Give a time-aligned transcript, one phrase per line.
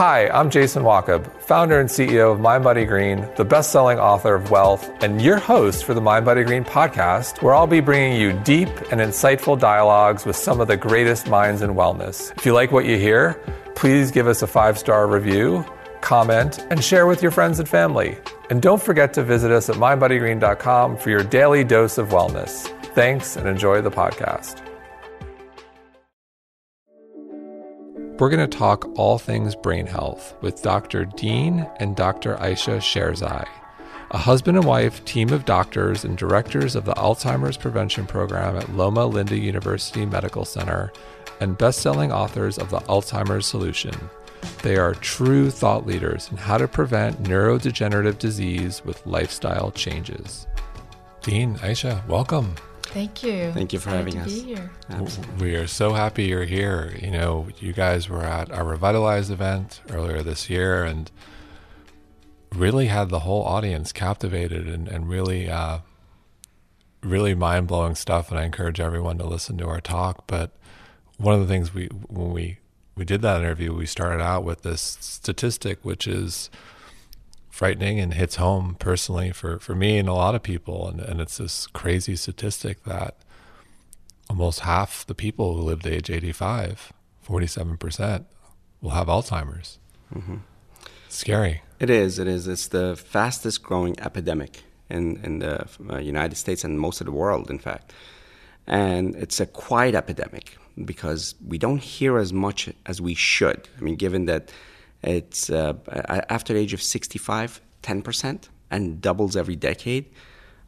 [0.00, 4.50] Hi, I'm Jason Wachob, founder and CEO of Body Green, the best selling author of
[4.50, 8.70] Wellth, and your host for the Body Green podcast, where I'll be bringing you deep
[8.90, 12.34] and insightful dialogues with some of the greatest minds in wellness.
[12.38, 13.38] If you like what you hear,
[13.74, 15.66] please give us a five star review,
[16.00, 18.16] comment, and share with your friends and family.
[18.48, 22.68] And don't forget to visit us at mindbodygreen.com for your daily dose of wellness.
[22.94, 24.66] Thanks and enjoy the podcast.
[28.20, 31.06] We're going to talk all things brain health with Dr.
[31.06, 32.38] Dean and Dr.
[32.38, 33.48] Ayesha Sherzai,
[34.10, 38.74] a husband and wife team of doctors and directors of the Alzheimer's Prevention Program at
[38.74, 40.92] Loma Linda University Medical Center
[41.40, 43.94] and best-selling authors of The Alzheimer's Solution.
[44.62, 50.46] They are true thought leaders in how to prevent neurodegenerative disease with lifestyle changes.
[51.22, 52.54] Dean, Ayesha, welcome.
[52.92, 53.52] Thank you.
[53.52, 54.26] Thank you for Glad having to us.
[54.26, 54.70] Be here.
[55.38, 56.96] We are so happy you're here.
[57.00, 61.10] You know, you guys were at our Revitalized event earlier this year and
[62.52, 65.78] really had the whole audience captivated and, and really, uh,
[67.02, 68.30] really mind blowing stuff.
[68.30, 70.26] And I encourage everyone to listen to our talk.
[70.26, 70.50] But
[71.16, 72.58] one of the things we, when we,
[72.96, 76.50] we did that interview, we started out with this statistic, which is
[77.60, 80.88] frightening and hits home personally for, for me and a lot of people.
[80.88, 83.18] And, and it's this crazy statistic that
[84.30, 86.90] almost half the people who live to age 85,
[87.22, 88.24] 47%,
[88.80, 89.78] will have Alzheimer's.
[91.10, 91.60] Scary.
[91.78, 92.18] It is.
[92.18, 92.48] It is.
[92.48, 97.12] It's the fastest growing epidemic in in the uh, United States and most of the
[97.12, 97.92] world, in fact.
[98.66, 103.68] And it's a quiet epidemic because we don't hear as much as we should.
[103.76, 104.50] I mean, given that
[105.02, 105.74] it's uh,
[106.28, 110.06] after the age of 65, 10%, and doubles every decade,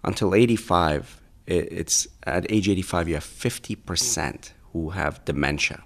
[0.04, 5.82] until 85, it's at age 85 you have 50% who have dementia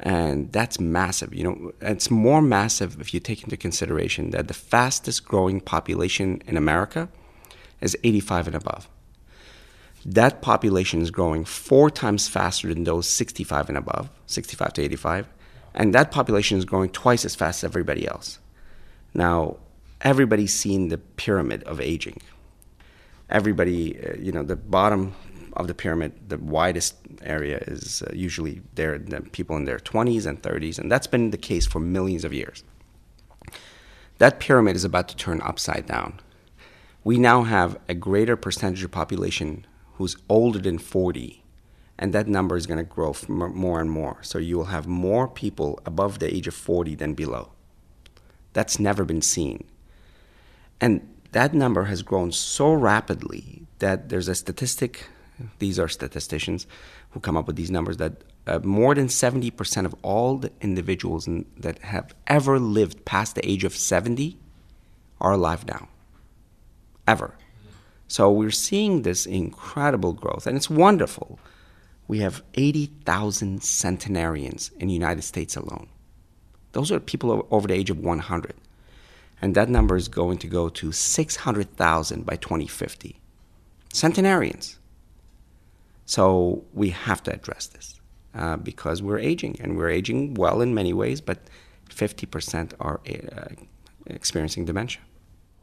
[0.00, 1.34] and that's massive.
[1.34, 6.42] You know, it's more massive if you take into consideration that the fastest growing population
[6.46, 7.08] in America
[7.80, 8.88] is 85 and above.
[10.04, 15.28] That population is growing four times faster than those 65 and above, 65 to 85,
[15.76, 18.38] and that population is growing twice as fast as everybody else.
[19.14, 19.58] Now,
[20.00, 22.20] everybody's seen the pyramid of aging.
[23.28, 25.14] Everybody, uh, you know, the bottom
[25.52, 30.26] of the pyramid, the widest area is uh, usually there, the people in their 20s
[30.26, 32.64] and 30s, and that's been the case for millions of years.
[34.18, 36.20] That pyramid is about to turn upside down.
[37.04, 41.42] We now have a greater percentage of population who's older than 40,
[41.98, 44.18] and that number is going to grow more and more.
[44.22, 47.52] So you will have more people above the age of 40 than below.
[48.52, 49.64] That's never been seen.
[50.80, 55.08] And that number has grown so rapidly that there's a statistic,
[55.58, 56.66] these are statisticians
[57.10, 61.26] who come up with these numbers, that uh, more than 70% of all the individuals
[61.26, 64.38] in, that have ever lived past the age of 70
[65.20, 65.88] are alive now.
[67.08, 67.34] Ever.
[68.08, 71.38] So we're seeing this incredible growth, and it's wonderful.
[72.08, 75.88] We have 80,000 centenarians in the United States alone.
[76.72, 78.54] Those are people over the age of 100.
[79.42, 83.20] And that number is going to go to 600,000 by 2050.
[83.92, 84.78] Centenarians.
[86.06, 88.00] So we have to address this
[88.34, 91.38] uh, because we're aging, and we're aging well in many ways, but
[91.90, 93.54] 50% are uh,
[94.06, 95.02] experiencing dementia.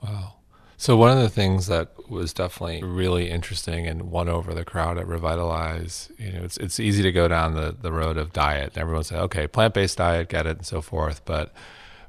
[0.03, 0.35] Wow.
[0.77, 4.97] So one of the things that was definitely really interesting and won over the crowd
[4.97, 8.73] at Revitalize, you know, it's it's easy to go down the, the road of diet.
[8.73, 11.23] and Everyone say, okay, plant based diet, get it, and so forth.
[11.25, 11.53] But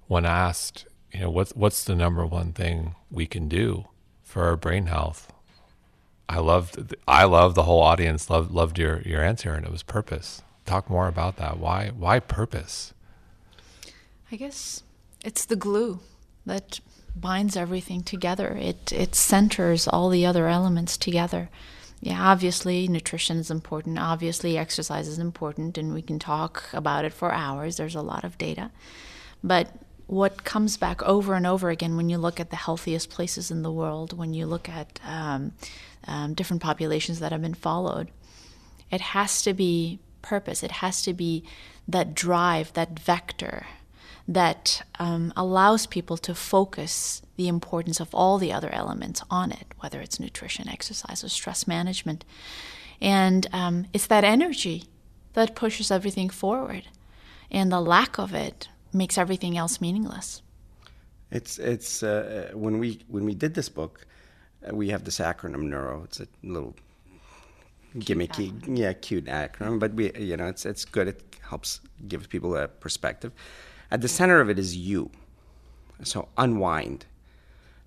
[0.06, 3.86] when asked, you know, what's what's the number one thing we can do
[4.22, 5.32] for our brain health?
[6.28, 9.82] I loved I loved the whole audience loved loved your your answer, and it was
[9.82, 10.42] purpose.
[10.64, 11.58] Talk more about that.
[11.58, 12.94] Why why purpose?
[14.32, 14.82] I guess
[15.24, 16.00] it's the glue
[16.46, 16.80] that
[17.16, 18.56] binds everything together.
[18.60, 21.48] It it centers all the other elements together.
[22.00, 23.98] Yeah, obviously nutrition is important.
[23.98, 27.76] Obviously exercise is important, and we can talk about it for hours.
[27.76, 28.70] There's a lot of data,
[29.42, 29.68] but
[30.06, 33.62] what comes back over and over again when you look at the healthiest places in
[33.62, 35.52] the world, when you look at um,
[36.06, 38.10] um, different populations that have been followed,
[38.90, 40.62] it has to be purpose.
[40.62, 41.44] It has to be
[41.88, 43.66] that drive, that vector
[44.26, 49.74] that um, allows people to focus the importance of all the other elements on it,
[49.80, 52.24] whether it's nutrition, exercise, or stress management.
[53.00, 54.84] And um, it's that energy
[55.34, 56.84] that pushes everything forward.
[57.50, 60.42] And the lack of it makes everything else meaningless.
[61.30, 64.06] It's it's uh, when we when we did this book,
[64.66, 66.04] uh, we have this acronym Neuro.
[66.04, 66.74] It's a little
[67.96, 71.08] gimmicky, yeah, cute acronym, but we you know it's it's good.
[71.08, 73.32] It helps give people a perspective.
[73.94, 75.12] At the center of it is you.
[76.02, 77.06] So unwind.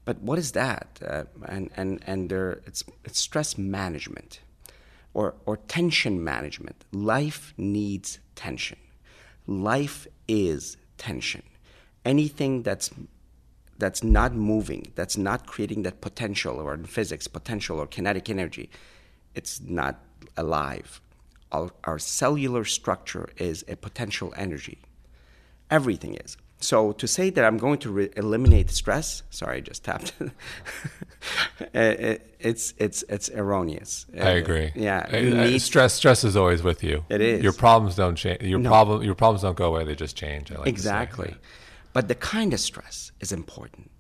[0.06, 0.88] But what is that?
[1.06, 4.40] Uh, and and and there, it's it's stress management,
[5.14, 6.86] or or tension management.
[6.94, 8.78] Life needs tension.
[9.48, 11.44] Life is tension.
[12.06, 12.90] Anything that's
[13.78, 18.70] that's not moving, that's not creating that potential, or in physics, potential or kinetic energy,
[19.36, 20.00] it's not
[20.38, 21.02] alive.
[21.52, 24.80] Our, our cellular structure is a potential energy.
[25.70, 26.38] Everything is.
[26.60, 30.14] So to say that I'm going to re- eliminate stress, sorry, I just tapped.
[31.74, 34.08] it, it's it's it's erroneous.
[34.16, 34.72] I uh, agree.
[34.76, 37.06] Yeah, uh, you uh, need, stress stress is always with you.
[37.10, 37.44] It is.
[37.44, 38.42] Your problems don't change.
[38.42, 38.70] Your no.
[38.70, 39.84] problem your problems don't go away.
[39.84, 40.50] They just change.
[40.50, 41.36] Like exactly.
[41.94, 43.92] But the kind of stress is important.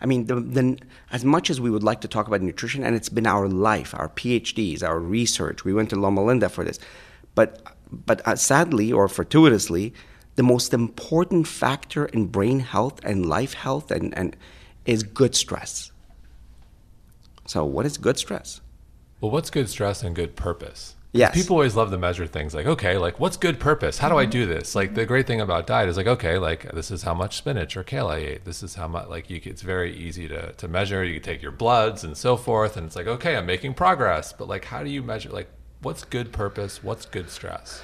[0.00, 0.78] I mean, the, the,
[1.10, 3.94] as much as we would like to talk about nutrition, and it's been our life,
[3.94, 5.64] our PhDs, our research.
[5.64, 6.78] We went to Loma Linda for this,
[7.34, 9.94] but but uh, sadly or fortuitously,
[10.36, 14.36] the most important factor in brain health and life health and, and
[14.84, 15.90] is good stress.
[17.46, 18.60] So, what is good stress?
[19.20, 20.94] Well, what's good stress and good purpose?
[21.12, 21.34] Yes.
[21.34, 23.96] People always love to measure things like, okay, like what's good purpose?
[23.96, 24.32] How do I mm-hmm.
[24.32, 24.74] do this?
[24.74, 27.76] Like the great thing about diet is like, okay, like this is how much spinach
[27.76, 28.44] or kale I ate.
[28.44, 31.02] This is how much, like you, it's very easy to, to measure.
[31.02, 32.76] You can take your bloods and so forth.
[32.76, 34.34] And it's like, okay, I'm making progress.
[34.34, 35.48] But like, how do you measure, like,
[35.82, 36.82] what's good purpose?
[36.82, 37.82] What's good stress?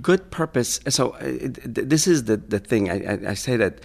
[0.00, 0.80] good purpose.
[0.88, 1.20] So uh,
[1.64, 2.90] this is the, the thing.
[2.90, 3.80] I, I say that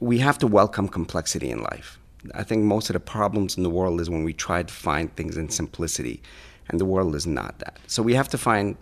[0.00, 1.98] we have to welcome complexity in life.
[2.34, 5.14] I think most of the problems in the world is when we try to find
[5.14, 6.22] things in simplicity,
[6.68, 7.78] and the world is not that.
[7.86, 8.76] So we have to find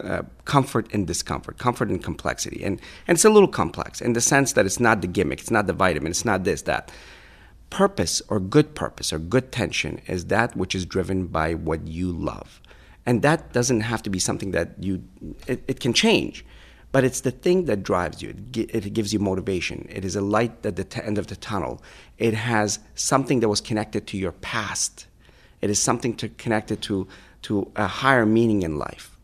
[0.00, 4.20] uh, comfort in discomfort, comfort in complexity, and and it's a little complex in the
[4.20, 6.92] sense that it's not the gimmick, it's not the vitamin, it's not this that.
[7.70, 12.10] Purpose or good purpose or good tension is that which is driven by what you
[12.10, 12.60] love.
[13.04, 15.02] And that doesn't have to be something that you
[15.46, 16.44] it, it can change
[16.90, 18.34] but it's the thing that drives you.
[18.54, 19.86] It, it gives you motivation.
[19.90, 21.82] It is a light at the t- end of the tunnel.
[22.16, 25.06] It has something that was connected to your past.
[25.60, 27.06] It is something to connected to
[27.42, 29.16] to a higher meaning in life.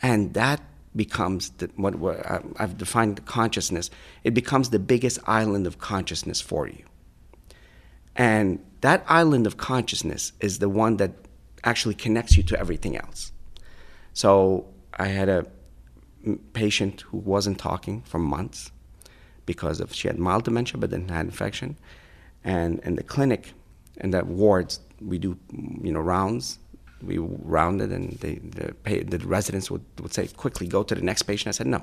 [0.00, 0.60] And that
[0.94, 3.90] becomes the, what, what uh, I've defined consciousness.
[4.24, 6.84] It becomes the biggest island of consciousness for you,
[8.16, 11.12] and that island of consciousness is the one that
[11.64, 13.32] actually connects you to everything else.
[14.12, 15.46] So I had a
[16.54, 18.70] patient who wasn't talking for months
[19.44, 21.76] because of she had mild dementia but then had infection,
[22.42, 23.52] and in the clinic,
[23.98, 25.38] in the wards, we do
[25.82, 26.58] you know rounds.
[27.02, 28.74] We rounded, and they, the,
[29.04, 31.82] the residents would, would say, "Quickly, go to the next patient." I said, "No,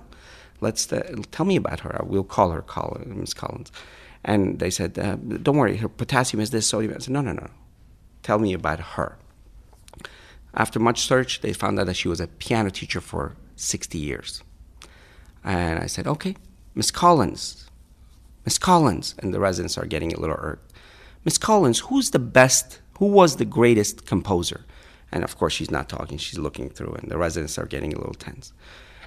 [0.59, 2.01] let's uh, tell me about her.
[2.03, 3.35] We'll call her, call her, Ms.
[3.35, 3.71] Collins."
[4.25, 7.33] And they said, uh, "Don't worry, her potassium is this, sodium." I said, "No, no,
[7.33, 7.47] no.
[8.21, 9.17] Tell me about her."
[10.53, 14.43] After much search, they found out that she was a piano teacher for 60 years.
[15.43, 16.35] And I said, okay,
[16.75, 17.69] Miss Collins,
[18.45, 19.15] Miss Collins.
[19.19, 20.71] And the residents are getting a little irked.
[21.25, 24.65] Miss Collins, who's the best, who was the greatest composer?
[25.11, 27.97] And of course, she's not talking, she's looking through, and the residents are getting a
[27.97, 28.51] little tense.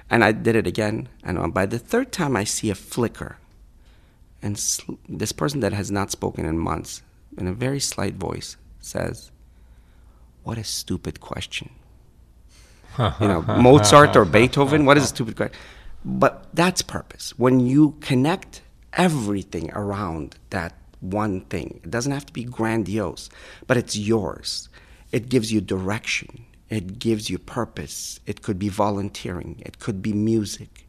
[0.09, 3.37] And I did it again, and by the third time, I see a flicker.
[4.41, 7.01] And sl- this person that has not spoken in months,
[7.37, 9.31] in a very slight voice, says,
[10.43, 11.69] what a stupid question.
[12.99, 15.57] you know, Mozart or Beethoven, what is a stupid question?
[16.05, 17.37] But that's purpose.
[17.37, 18.61] When you connect
[18.93, 23.29] everything around that one thing, it doesn't have to be grandiose,
[23.67, 24.69] but it's yours.
[25.11, 26.45] It gives you direction.
[26.69, 28.19] It gives you purpose.
[28.25, 29.61] It could be volunteering.
[29.65, 30.87] It could be music.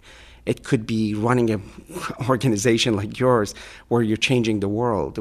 [0.49, 1.62] It could be running an
[2.28, 3.55] organization like yours
[3.88, 5.19] where you're changing the world.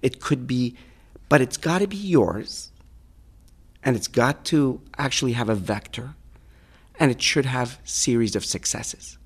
[0.00, 0.74] It could be,
[1.28, 2.72] but it's got to be yours
[3.84, 6.14] and it's got to actually have a vector
[6.98, 9.18] and it should have series of successes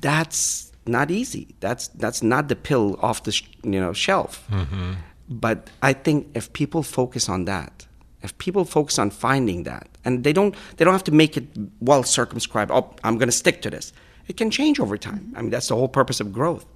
[0.00, 4.92] that's not easy that's that's not the pill off the sh- you know shelf mm-hmm.
[5.28, 7.86] but i think if people focus on that
[8.22, 11.46] if people focus on finding that and they don't they don't have to make it
[11.80, 13.92] well circumscribed oh i'm going to stick to this
[14.28, 16.66] it can change over time i mean that's the whole purpose of growth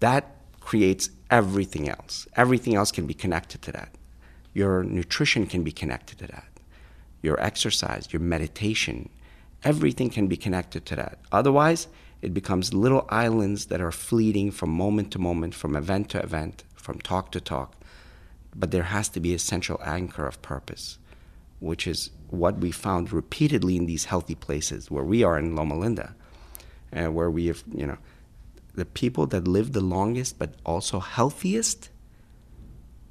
[0.00, 3.90] that creates everything else everything else can be connected to that
[4.54, 6.48] your nutrition can be connected to that.
[7.22, 9.08] Your exercise, your meditation,
[9.64, 11.18] everything can be connected to that.
[11.30, 11.88] Otherwise,
[12.20, 16.64] it becomes little islands that are fleeting from moment to moment, from event to event,
[16.74, 17.76] from talk to talk.
[18.54, 20.98] But there has to be a central anchor of purpose,
[21.60, 25.76] which is what we found repeatedly in these healthy places where we are in Loma
[25.78, 26.14] Linda,
[26.92, 27.98] uh, where we have, you know,
[28.74, 31.90] the people that live the longest but also healthiest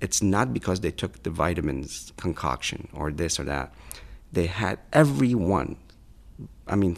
[0.02, 3.74] it's not because they took the vitamins concoction or this or that.
[4.34, 5.78] They had everyone.
[6.68, 6.98] I mean,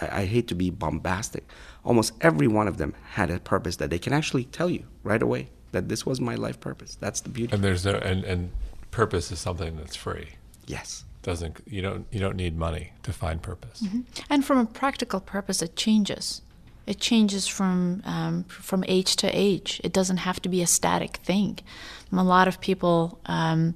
[0.00, 1.44] I, I hate to be bombastic.
[1.84, 5.20] Almost every one of them had a purpose that they can actually tell you right
[5.20, 6.94] away that this was my life purpose.
[6.94, 7.52] That's the beauty.
[7.52, 8.52] And there's no and, and
[8.92, 10.28] purpose is something that's free.
[10.66, 11.04] Yes.
[11.26, 13.82] Doesn't you don't you don't need money to find purpose.
[13.82, 14.02] Mm-hmm.
[14.30, 16.40] And from a practical purpose, it changes.
[16.86, 19.80] It changes from um, from age to age.
[19.82, 21.58] It doesn't have to be a static thing.
[22.12, 23.74] A lot of people, um,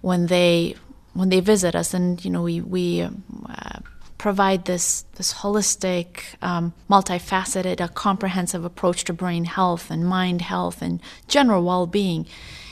[0.00, 0.74] when they
[1.12, 3.80] when they visit us, and you know, we we uh,
[4.16, 6.06] provide this this holistic,
[6.40, 12.26] um, multifaceted, a comprehensive approach to brain health and mind health and general well-being.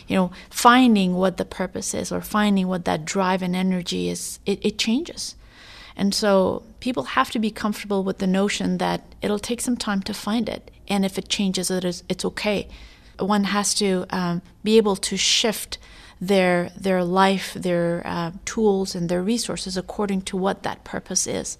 [0.07, 4.39] You know, finding what the purpose is or finding what that drive and energy is,
[4.45, 5.35] it, it changes.
[5.97, 10.03] And so people have to be comfortable with the notion that it'll take some time
[10.03, 12.69] to find it, and if it changes, it is it's okay.
[13.19, 15.79] One has to um, be able to shift
[16.21, 21.59] their their life, their uh, tools, and their resources according to what that purpose is.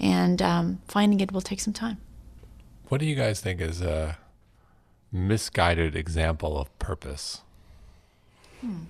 [0.00, 1.98] And um, finding it will take some time.
[2.88, 4.18] What do you guys think is a
[5.12, 7.42] misguided example of purpose?
[8.60, 8.84] Hmm.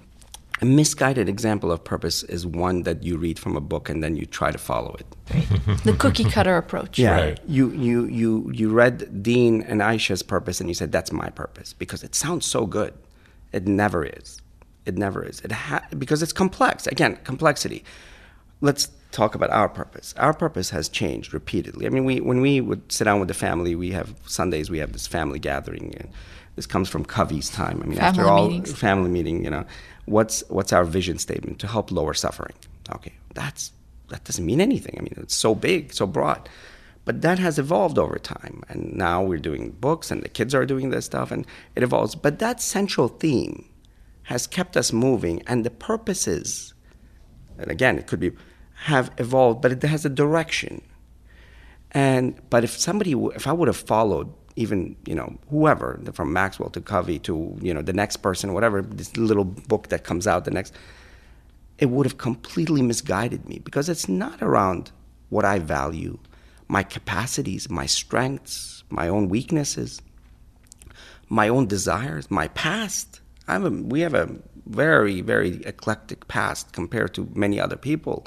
[0.61, 4.17] A misguided example of purpose is one that you read from a book and then
[4.17, 5.07] you try to follow it.
[5.85, 6.99] the cookie cutter approach.
[6.99, 7.21] Yeah.
[7.21, 7.41] Right.
[7.47, 11.73] You, you, you, you read Dean and Ayesha's purpose and you said, that's my purpose
[11.73, 12.93] because it sounds so good.
[13.53, 14.41] It never is.
[14.85, 15.41] It never is.
[15.43, 16.89] It ha- because it's complex.
[16.89, 17.85] Again, complexity.
[18.61, 20.15] Let's talk about our purpose.
[20.17, 21.87] Our purpose has changed repeatedly.
[21.87, 24.71] I mean, we when we would sit down with the family, we have Sundays.
[24.71, 25.95] We have this family gathering.
[25.99, 26.11] And
[26.57, 27.81] this comes from Covey's time.
[27.83, 28.73] I mean, family after all, meetings.
[28.79, 29.45] family meeting.
[29.45, 29.65] You know,
[30.07, 32.55] what's what's our vision statement to help lower suffering?
[32.95, 33.73] Okay, that's
[34.09, 34.97] that doesn't mean anything.
[34.99, 36.49] I mean, it's so big, so broad.
[37.05, 40.67] But that has evolved over time, and now we're doing books, and the kids are
[40.67, 42.15] doing this stuff, and it evolves.
[42.15, 43.65] But that central theme
[44.25, 46.75] has kept us moving, and the purposes,
[47.57, 48.33] and again, it could be,
[48.83, 50.83] have evolved, but it has a direction.
[51.93, 56.71] And but if somebody, if I would have followed even you know whoever from Maxwell
[56.71, 60.45] to Covey to you know the next person, whatever this little book that comes out,
[60.45, 60.75] the next,
[61.79, 64.91] it would have completely misguided me because it's not around
[65.31, 66.19] what I value,
[66.69, 70.01] my capacities, my strengths, my own weaknesses,
[71.29, 73.21] my own desires, my past.
[73.47, 78.27] I'm a, we have a very, very eclectic past compared to many other people.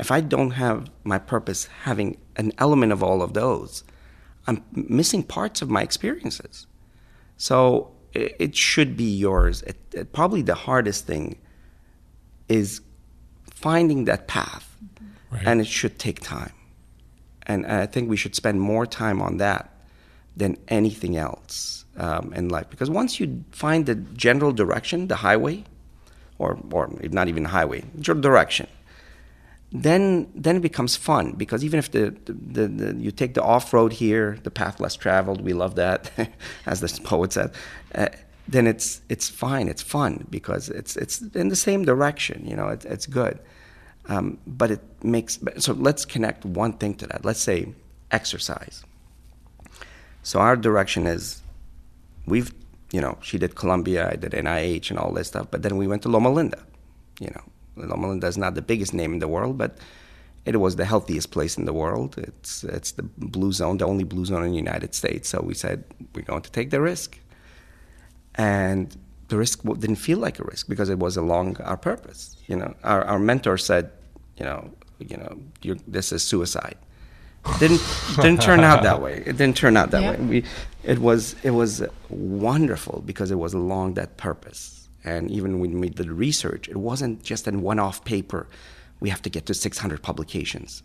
[0.00, 3.84] If I don't have my purpose having an element of all of those,
[4.46, 6.66] I'm missing parts of my experiences.
[7.36, 9.62] So it, it should be yours.
[9.62, 11.38] It, it, probably the hardest thing
[12.48, 12.80] is
[13.50, 14.66] finding that path,
[15.30, 15.46] Right.
[15.46, 16.52] and it should take time.
[17.46, 19.70] And I think we should spend more time on that
[20.36, 22.68] than anything else um, in life.
[22.68, 25.64] Because once you find the general direction, the highway,
[26.38, 28.66] or, or not even the highway, general direction,
[29.72, 33.72] then then it becomes fun because even if the, the, the, you take the off
[33.72, 36.10] road here, the path less traveled, we love that,
[36.66, 37.52] as the poet said.
[37.94, 38.08] Uh,
[38.48, 42.44] then it's it's fine, it's fun because it's it's in the same direction.
[42.46, 43.38] You know, it, it's good.
[44.08, 45.72] Um, but it makes so.
[45.72, 47.24] Let's connect one thing to that.
[47.24, 47.72] Let's say
[48.10, 48.82] exercise.
[50.22, 51.42] So our direction is,
[52.26, 52.52] we've
[52.90, 55.86] you know she did Columbia, I did NIH and all this stuff, but then we
[55.86, 56.58] went to Loma Linda.
[57.20, 57.44] You know,
[57.76, 59.78] Loma Linda is not the biggest name in the world, but
[60.44, 62.16] it was the healthiest place in the world.
[62.18, 65.28] It's it's the blue zone, the only blue zone in the United States.
[65.28, 65.84] So we said
[66.14, 67.18] we're going to take the risk,
[68.34, 68.96] and
[69.28, 72.36] the risk didn't feel like a risk because it was along our purpose.
[72.46, 73.90] You know, our, our mentor said,
[74.36, 75.38] you know, you know,
[75.86, 76.76] this is suicide.
[77.58, 77.80] Didn't
[78.16, 79.22] didn't turn out that way.
[79.24, 80.10] It didn't turn out that Yeah.
[80.12, 80.16] way.
[80.18, 80.44] We,
[80.84, 84.79] it was it was wonderful because it was along that purpose.
[85.04, 88.46] And even when we did research, it wasn't just a one-off paper.
[89.00, 90.82] We have to get to 600 publications.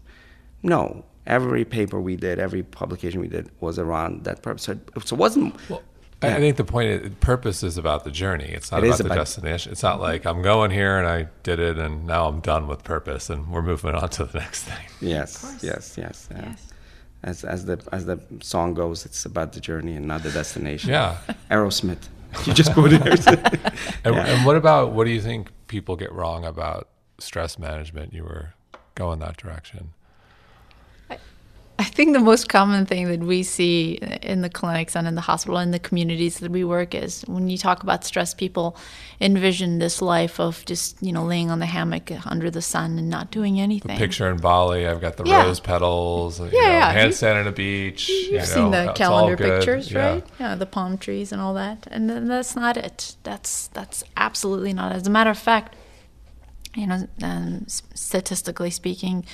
[0.64, 4.64] No, every paper we did, every publication we did was around that purpose.
[4.64, 5.54] So, so it wasn't.
[5.70, 5.84] Well,
[6.22, 8.46] I I think the point is purpose is about the journey.
[8.46, 9.72] It's not It about the about- destination.
[9.74, 12.84] It's not like I'm going here and I did it and now I'm done with
[12.86, 14.86] purpose and we're moving on to the next thing.
[15.02, 16.30] Yes, yes, yes.
[16.32, 16.42] yeah.
[16.50, 16.72] Yes.
[17.22, 20.90] As as the as the song goes, it's about the journey and not the destination.
[20.92, 21.18] Yeah.
[21.52, 22.08] Aerosmith.
[22.46, 23.74] You just quoted Aerosmith.
[24.04, 24.26] And, Yeah.
[24.28, 26.90] and what about what do you think people get wrong about
[27.20, 28.14] stress management?
[28.14, 28.54] You were
[28.94, 29.94] going that direction.
[31.78, 35.22] I think the most common thing that we see in the clinics and in the
[35.22, 38.78] hospital and the communities that we work is when you talk about stress, people
[39.20, 43.10] envision this life of just you know laying on the hammock under the sun and
[43.10, 43.98] not doing anything.
[43.98, 45.44] Picture in Bali, I've got the Yeah.
[45.44, 46.96] rose petals, you Yeah, know, yeah.
[46.96, 48.08] Handstand on a beach.
[48.10, 50.00] You've you know, seen the calendar pictures, Yeah.
[50.14, 50.26] right?
[50.40, 53.18] Yeah, the palm trees and all that, and then that's not it.
[53.24, 54.94] That's that's absolutely not.
[54.94, 55.76] As a matter of fact,
[56.74, 59.26] you know, um, statistically speaking,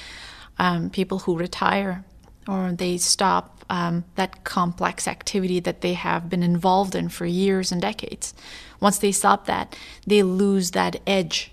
[0.57, 2.03] um, people who retire
[2.51, 7.72] or they stop um, that complex activity that they have been involved in for years
[7.72, 8.34] and decades.
[8.81, 9.74] Once they stop that,
[10.05, 11.51] they lose that edge.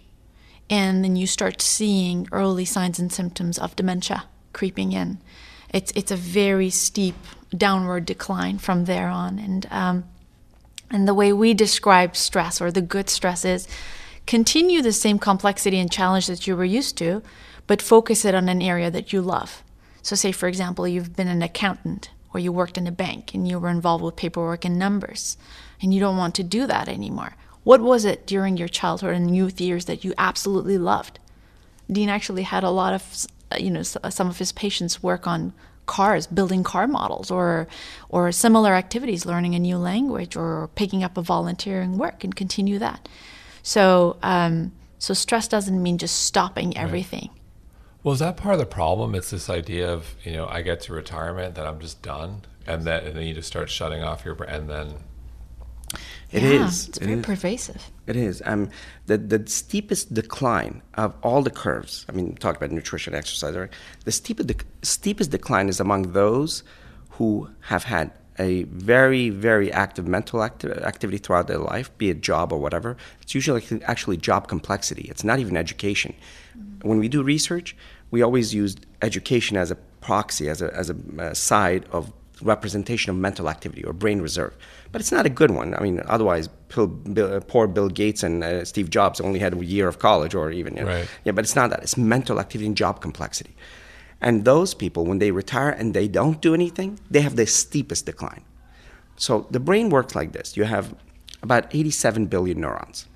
[0.69, 5.19] And then you start seeing early signs and symptoms of dementia creeping in.
[5.73, 7.15] It's, it's a very steep
[7.57, 9.39] downward decline from there on.
[9.39, 10.05] And, um,
[10.91, 13.69] and the way we describe stress or the good stress is
[14.27, 17.23] continue the same complexity and challenge that you were used to,
[17.69, 19.63] but focus it on an area that you love.
[20.03, 23.49] So, say, for example, you've been an accountant or you worked in a bank and
[23.49, 25.37] you were involved with paperwork and numbers,
[25.81, 27.37] and you don't want to do that anymore.
[27.65, 31.19] What was it during your childhood and youth years that you absolutely loved?
[31.91, 33.27] Dean actually had a lot of,
[33.59, 35.53] you know, some of his patients work on
[35.87, 37.67] cars, building car models, or
[38.11, 42.79] or similar activities, learning a new language, or picking up a volunteering work and continue
[42.79, 43.09] that.
[43.63, 47.31] So, um, so stress doesn't mean just stopping everything.
[47.31, 47.38] Right.
[48.03, 49.15] Well, is that part of the problem?
[49.15, 52.85] It's this idea of you know I get to retirement, that I'm just done, and
[52.85, 54.95] that and then you just start shutting off your and then
[56.31, 56.89] it yeah, is.
[56.89, 57.25] It's very it is.
[57.25, 57.91] pervasive.
[58.07, 58.43] It is.
[58.45, 58.71] Um,
[59.07, 62.05] the the steepest decline of all the curves.
[62.09, 63.57] I mean, talk about nutrition, exercise.
[63.57, 63.71] Right?
[64.05, 66.63] The steepest the steepest decline is among those
[67.13, 72.21] who have had a very very active mental acti- activity throughout their life, be it
[72.21, 72.97] job or whatever.
[73.23, 75.07] It's usually actually job complexity.
[75.11, 76.15] It's not even education.
[76.57, 76.89] Mm-hmm.
[76.89, 77.77] When we do research,
[78.11, 83.11] we always use education as a proxy, as a, as a, a side of representation
[83.11, 84.57] of mental activity or brain reserve.
[84.93, 85.75] But it's not a good one.
[85.75, 89.89] I mean, otherwise, Bill, poor Bill Gates and uh, Steve Jobs only had a year
[89.89, 91.09] of college or even, you know, right.
[91.25, 91.83] yeah, but it's not that.
[91.83, 93.55] It's mental activity and job complexity.
[94.21, 98.07] And those people, when they retire and they don't do anything, they have the steepest
[98.07, 98.45] decline.
[99.17, 100.95] So the brain works like this you have
[101.43, 103.07] about 87 billion neurons.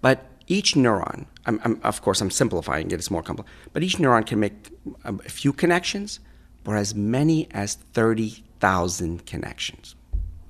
[0.00, 3.96] But each neuron, I'm, I'm, of course, I'm simplifying it, it's more complex, but each
[3.96, 4.70] neuron can make
[5.04, 6.20] um, a few connections
[6.66, 9.94] or as many as 30,000 connections.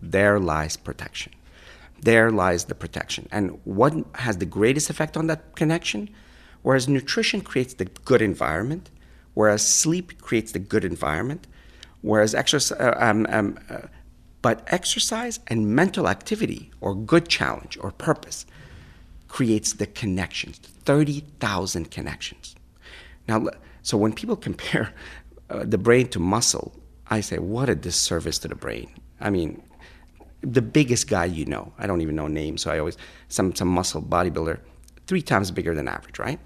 [0.02, 1.32] There lies protection.
[2.00, 3.28] There lies the protection.
[3.32, 6.10] And what has the greatest effect on that connection?
[6.62, 8.90] Whereas nutrition creates the good environment,
[9.34, 11.46] whereas sleep creates the good environment,
[12.02, 13.78] whereas exercise, uh, um, um, uh,
[14.42, 18.46] but exercise and mental activity or good challenge or purpose
[19.28, 22.54] creates the connections 30,000 connections.
[23.26, 23.46] Now,
[23.82, 24.92] so when people compare
[25.50, 26.74] uh, the brain to muscle,
[27.08, 28.90] I say, what a disservice to the brain.
[29.20, 29.62] I mean,
[30.42, 33.68] the biggest guy you know, I don't even know names, so I always, some, some
[33.68, 34.58] muscle bodybuilder,
[35.06, 36.38] three times bigger than average, right?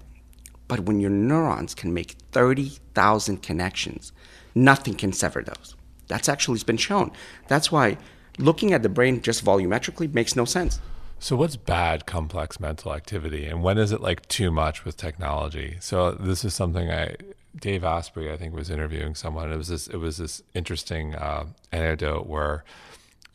[0.69, 4.13] But when your neurons can make 30,000 connections,
[4.55, 5.75] nothing can sever those.
[6.07, 7.11] That's actually been shown.
[7.49, 7.97] That's why
[8.37, 10.79] looking at the brain just volumetrically makes no sense.
[11.21, 15.75] So, what's bad complex mental activity, and when is it like too much with technology?
[15.81, 17.17] So, this is something I
[17.59, 19.51] Dave Asprey, I think, was interviewing someone.
[19.51, 19.87] It was this.
[19.87, 22.63] It was this interesting uh, anecdote where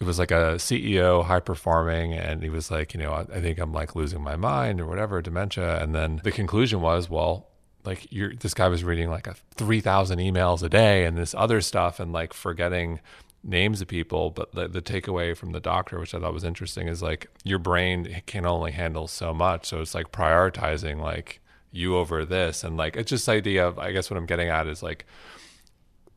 [0.00, 3.40] it was like a CEO, high performing, and he was like, you know, I, I
[3.40, 5.80] think I'm like losing my mind or whatever, dementia.
[5.83, 7.48] And then the conclusion was, well,
[7.85, 11.61] like you're this guy was reading like a 3000 emails a day and this other
[11.61, 13.00] stuff and like forgetting
[13.42, 14.30] names of people.
[14.30, 17.59] But the, the takeaway from the doctor which i thought was interesting is like your
[17.59, 19.66] brain can only handle so much.
[19.66, 22.64] So it's like prioritizing like you over this.
[22.64, 25.07] And like it's just idea of i guess what i'm getting at is like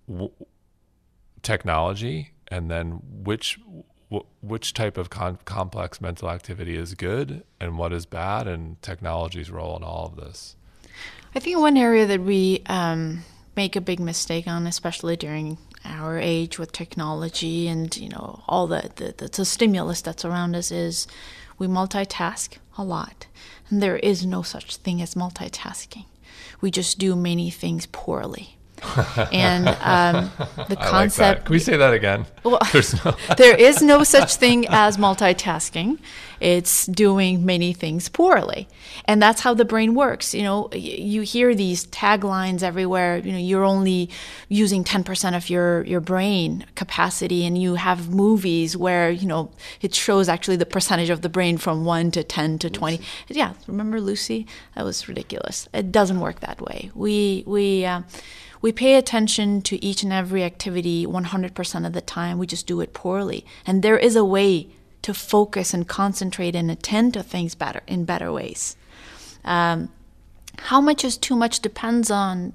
[0.07, 0.31] w-
[1.41, 3.59] technology and then which
[4.41, 9.51] which type of con- complex mental activity is good and what is bad and technology's
[9.51, 10.55] role in all of this
[11.35, 13.23] i think one area that we um,
[13.55, 18.65] make a big mistake on especially during our age with technology and you know all
[18.67, 21.05] the, the, the, the stimulus that's around us is
[21.57, 23.27] we multitask a lot
[23.69, 26.05] and there is no such thing as multitasking.
[26.61, 28.56] We just do many things poorly.
[29.31, 30.31] And um,
[30.69, 31.39] the concept.
[31.39, 32.25] Like Can we say that again?
[32.43, 35.99] Well, no there is no such thing as multitasking.
[36.39, 38.67] It's doing many things poorly,
[39.05, 40.35] and that's how the brain works.
[40.35, 43.17] You know, you hear these taglines everywhere.
[43.17, 44.11] You know, you're only
[44.47, 49.49] using ten percent of your your brain capacity, and you have movies where you know
[49.81, 52.97] it shows actually the percentage of the brain from one to ten to twenty.
[52.97, 53.39] Lucy.
[53.39, 54.45] Yeah, remember Lucy?
[54.75, 55.67] That was ridiculous.
[55.73, 56.91] It doesn't work that way.
[56.93, 57.85] We we.
[57.85, 58.01] Uh,
[58.61, 62.37] we pay attention to each and every activity 100% of the time.
[62.37, 63.45] We just do it poorly.
[63.65, 64.69] And there is a way
[65.03, 68.75] to focus and concentrate and attend to things better in better ways.
[69.45, 69.89] Um,
[70.59, 72.53] how much is too much depends on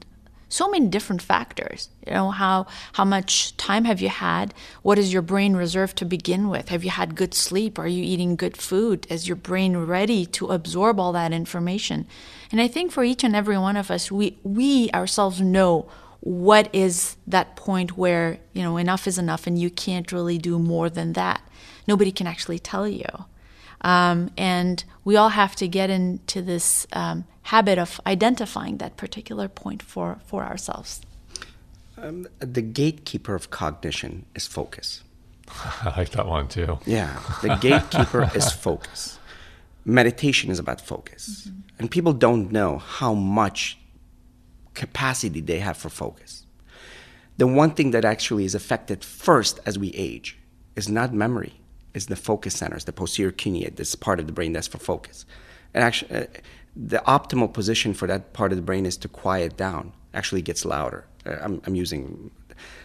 [0.53, 1.89] so many different factors.
[2.07, 4.53] You know, how how much time have you had?
[4.83, 6.69] What is your brain reserved to begin with?
[6.69, 7.79] Have you had good sleep?
[7.79, 9.07] Are you eating good food?
[9.09, 12.07] Is your brain ready to absorb all that information?
[12.51, 15.89] And I think for each and every one of us, we we ourselves know
[16.21, 20.57] what is that point where you know enough is enough and you can't really do
[20.59, 21.43] more than that
[21.89, 23.25] nobody can actually tell you
[23.83, 29.49] um, and we all have to get into this um, habit of identifying that particular
[29.49, 31.01] point for, for ourselves
[31.99, 35.03] um, the gatekeeper of cognition is focus
[35.83, 36.79] I like that one too.
[36.87, 39.19] Yeah, the gatekeeper is focus.
[39.85, 41.49] Meditation is about focus.
[41.49, 41.61] Mm-hmm.
[41.79, 43.79] And people don't know how much
[44.75, 46.47] capacity they have for focus.
[47.39, 50.39] The one thing that actually is affected first as we age
[50.77, 51.55] is not memory,
[51.95, 55.27] it's the focus centers, the posterior cuneate, this part of the brain that's for focus.
[55.75, 56.27] And actually, uh,
[56.75, 59.93] the optimal position for that part of the brain is to quiet down.
[60.15, 61.07] Actually, gets louder.
[61.27, 62.31] Uh, I'm, I'm using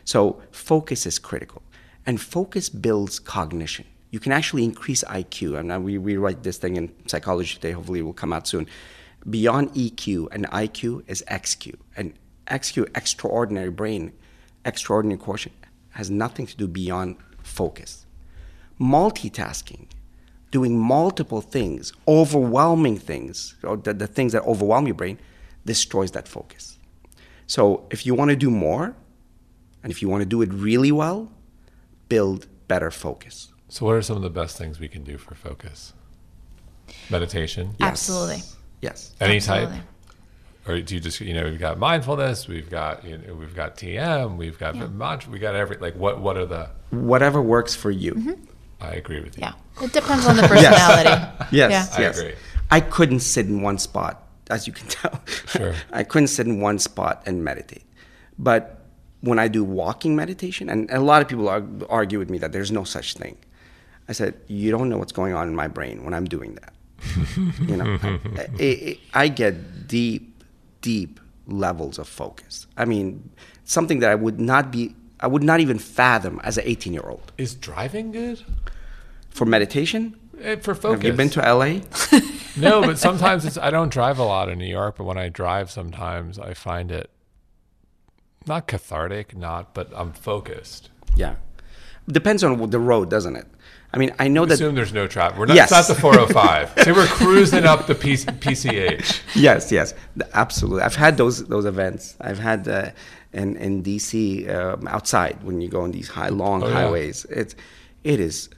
[0.05, 1.61] so focus is critical,
[2.05, 3.85] and focus builds cognition.
[4.11, 5.59] You can actually increase IQ.
[5.59, 7.71] And we, we write this thing in psychology today.
[7.71, 8.67] Hopefully, it will come out soon
[9.29, 11.75] beyond EQ and IQ is XQ.
[11.95, 12.13] And
[12.47, 14.13] XQ, extraordinary brain,
[14.65, 15.55] extraordinary quotient,
[15.91, 18.05] has nothing to do beyond focus.
[18.79, 19.87] Multitasking,
[20.51, 25.19] doing multiple things, overwhelming things, or the, the things that overwhelm your brain,
[25.65, 26.77] destroys that focus.
[27.47, 28.95] So if you want to do more,
[29.83, 31.31] and if you want to do it really well,
[32.09, 33.49] build better focus.
[33.69, 35.93] So, what are some of the best things we can do for focus?
[37.09, 37.75] Meditation?
[37.79, 37.89] Yes.
[37.89, 38.43] Absolutely.
[38.81, 39.13] Yes.
[39.19, 39.77] Any Absolutely.
[39.77, 39.85] type?
[40.67, 43.77] Or do you just you know we've got mindfulness, we've got you know, we've got
[43.77, 44.87] TM, we've got yeah.
[44.87, 48.13] mantra, we got every like what what are the whatever works for you.
[48.13, 48.43] Mm-hmm.
[48.79, 49.43] I agree with you.
[49.43, 51.09] Yeah, it depends on the personality.
[51.09, 51.99] yes, yes, yeah.
[51.99, 52.19] yes.
[52.19, 52.35] I agree.
[52.69, 55.21] I couldn't sit in one spot, as you can tell.
[55.47, 55.73] Sure.
[55.91, 57.85] I couldn't sit in one spot and meditate.
[58.37, 58.81] But
[59.21, 61.49] when I do walking meditation, and a lot of people
[61.89, 63.37] argue with me that there's no such thing.
[64.09, 66.73] I said, you don't know what's going on in my brain when I'm doing that
[67.61, 67.99] you know,
[68.59, 70.43] it, it, I get deep,
[70.81, 72.67] deep levels of focus.
[72.77, 73.29] I mean,
[73.63, 77.03] something that I would not be, I would not even fathom as an 18 year
[77.03, 77.31] old.
[77.37, 78.43] Is driving good?
[79.29, 80.15] For meditation?
[80.43, 81.01] Uh, for focus.
[81.01, 81.79] Have you been to LA?
[82.57, 85.29] no, but sometimes it's, I don't drive a lot in New York, but when I
[85.29, 87.09] drive sometimes I find it
[88.45, 90.89] not cathartic, not, but I'm focused.
[91.15, 91.35] Yeah.
[92.07, 93.47] Depends on the road, doesn't it?
[93.93, 94.53] I mean, I know we that.
[94.55, 95.37] Assume there's no traffic.
[95.37, 95.71] We're not, yes.
[95.71, 96.83] It's not the 405.
[96.83, 99.21] Say we're cruising up the PCH.
[99.35, 99.93] Yes, yes,
[100.33, 100.81] absolutely.
[100.81, 102.15] I've had those those events.
[102.19, 102.91] I've had uh,
[103.37, 107.25] in in DC um, outside when you go on these high long oh, highways.
[107.29, 107.39] Yeah.
[107.39, 107.55] It's
[108.03, 108.49] it is.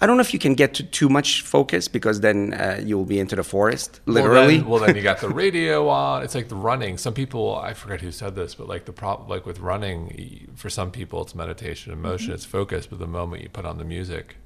[0.00, 3.04] I don't know if you can get to too much focus because then uh, you'll
[3.04, 4.36] be into the forest, literally.
[4.36, 6.22] Well then, well then, you got the radio on.
[6.22, 6.98] It's like the running.
[6.98, 10.70] Some people, I forget who said this, but like the prop, like with running, for
[10.70, 12.34] some people it's meditation and motion, mm-hmm.
[12.34, 12.86] it's focus.
[12.86, 14.36] But the moment you put on the music,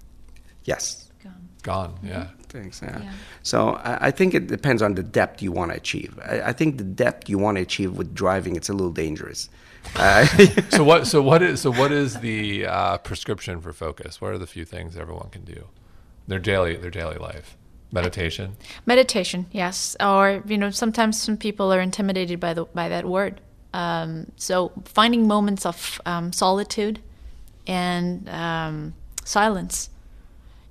[0.65, 1.11] Yes.
[1.23, 1.49] Gone.
[1.63, 1.99] Gone.
[2.03, 2.29] Yeah.
[2.49, 2.81] Thanks.
[2.83, 3.03] Yeah.
[3.03, 3.13] yeah.
[3.43, 6.19] So I, I, think it depends on the depth you want to achieve.
[6.25, 9.49] I, I, think the depth you want to achieve with driving, it's a little dangerous.
[9.97, 10.27] Uh,
[10.71, 11.07] so what?
[11.07, 11.61] So what is?
[11.61, 14.21] So what is the uh, prescription for focus?
[14.21, 15.69] What are the few things everyone can do?
[16.27, 17.57] Their daily, their daily life.
[17.91, 18.57] Meditation.
[18.87, 19.97] Meditation, yes.
[20.01, 23.41] Or you know, sometimes some people are intimidated by the by that word.
[23.75, 27.01] Um, so finding moments of um, solitude
[27.67, 29.89] and um, silence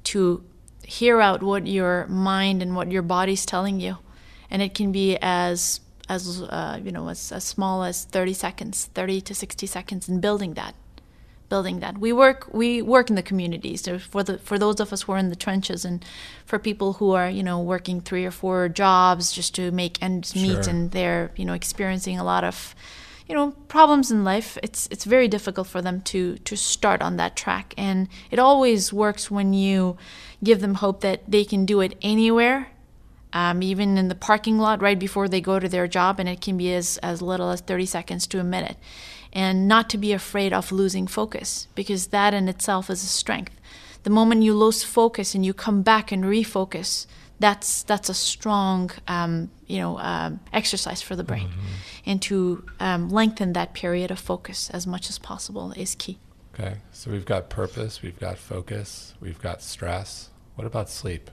[0.03, 0.43] to
[0.83, 3.97] hear out what your mind and what your body's telling you
[4.51, 5.79] and it can be as
[6.11, 10.19] as uh, you know as, as small as 30 seconds 30 to 60 seconds in
[10.19, 10.75] building that
[11.51, 11.97] building that.
[11.97, 15.11] We work we work in the communities so for the for those of us who
[15.11, 16.03] are in the trenches and
[16.45, 20.33] for people who are you know working three or four jobs just to make ends
[20.33, 20.69] meet sure.
[20.71, 22.73] and they're you know experiencing a lot of
[23.27, 27.17] you know problems in life it's it's very difficult for them to to start on
[27.17, 27.73] that track.
[27.77, 29.97] And it always works when you
[30.41, 32.70] give them hope that they can do it anywhere
[33.33, 36.41] um, even in the parking lot right before they go to their job and it
[36.41, 38.77] can be as as little as 30 seconds to a minute.
[39.33, 43.53] And not to be afraid of losing focus because that in itself is a strength.
[44.03, 47.05] The moment you lose focus and you come back and refocus
[47.39, 51.47] that's that's a strong um, you know um, exercise for the brain.
[51.47, 52.09] Mm-hmm.
[52.09, 56.19] and to um, lengthen that period of focus as much as possible is key.
[56.53, 60.29] Okay so we've got purpose we've got focus we've got stress.
[60.55, 61.31] What about sleep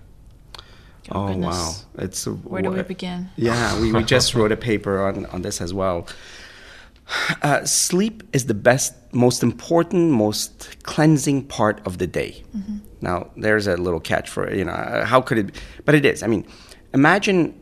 [1.13, 4.57] oh, oh wow it's a, where do we begin yeah we, we just wrote a
[4.57, 6.07] paper on, on this as well
[7.43, 12.43] uh, sleep is the best, most important, most cleansing part of the day.
[12.55, 12.79] Mm-hmm.
[13.01, 15.63] Now, there's a little catch for you know uh, how could it?
[15.85, 16.23] But it is.
[16.23, 16.47] I mean,
[16.93, 17.59] imagine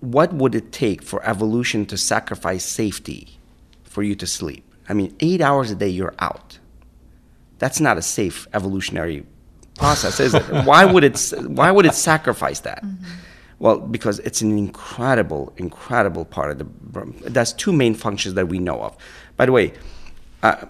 [0.00, 3.38] what would it take for evolution to sacrifice safety
[3.84, 4.64] for you to sleep?
[4.88, 6.58] I mean, eight hours a day you're out.
[7.58, 9.26] That's not a safe evolutionary
[9.78, 10.42] process, is it?
[10.64, 11.32] why would it?
[11.46, 12.84] Why would it sacrifice that?
[12.84, 13.04] Mm-hmm.
[13.60, 16.64] Well, because it's an incredible, incredible part of the.
[16.64, 17.14] brain.
[17.24, 18.96] It two main functions that we know of.
[19.36, 19.72] By the way,
[20.42, 20.66] uh,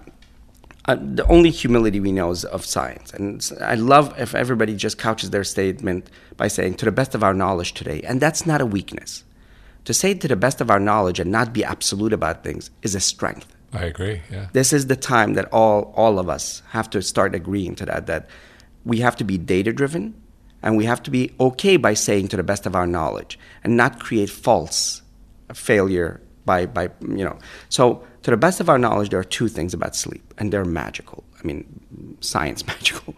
[0.88, 3.12] uh, the only humility we know is of science.
[3.12, 7.22] And I love if everybody just couches their statement by saying, to the best of
[7.22, 8.00] our knowledge today.
[8.02, 9.22] And that's not a weakness.
[9.84, 12.94] To say to the best of our knowledge and not be absolute about things is
[12.94, 13.54] a strength.
[13.72, 14.22] I agree.
[14.32, 14.48] Yeah.
[14.54, 18.06] This is the time that all, all of us have to start agreeing to that,
[18.06, 18.28] that
[18.84, 20.14] we have to be data driven
[20.62, 23.76] and we have to be okay by saying to the best of our knowledge and
[23.76, 25.02] not create false
[25.54, 27.38] failure by, by you know.
[27.68, 30.64] So, to the best of our knowledge, there are two things about sleep and they're
[30.64, 31.24] magical.
[31.38, 33.14] I mean, science magical.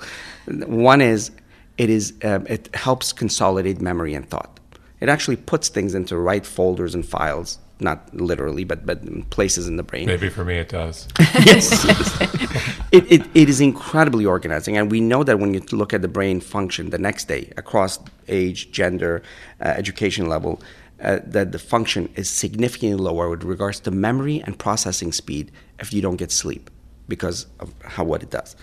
[0.47, 1.31] One is
[1.79, 4.61] it, is, um, it helps consolidate memory and thought.
[5.01, 9.77] It actually puts things into right folders and files, not literally, but, but places in
[9.77, 11.09] the brain Maybe for me it does.
[11.19, 11.85] yes,
[12.93, 14.77] it, it, it is incredibly organizing.
[14.77, 17.99] And we know that when you look at the brain function the next day across
[18.29, 19.23] age, gender,
[19.61, 20.61] uh, education level,
[21.03, 25.93] uh, that the function is significantly lower with regards to memory and processing speed if
[25.93, 26.71] you don't get sleep
[27.09, 28.55] because of how what it does.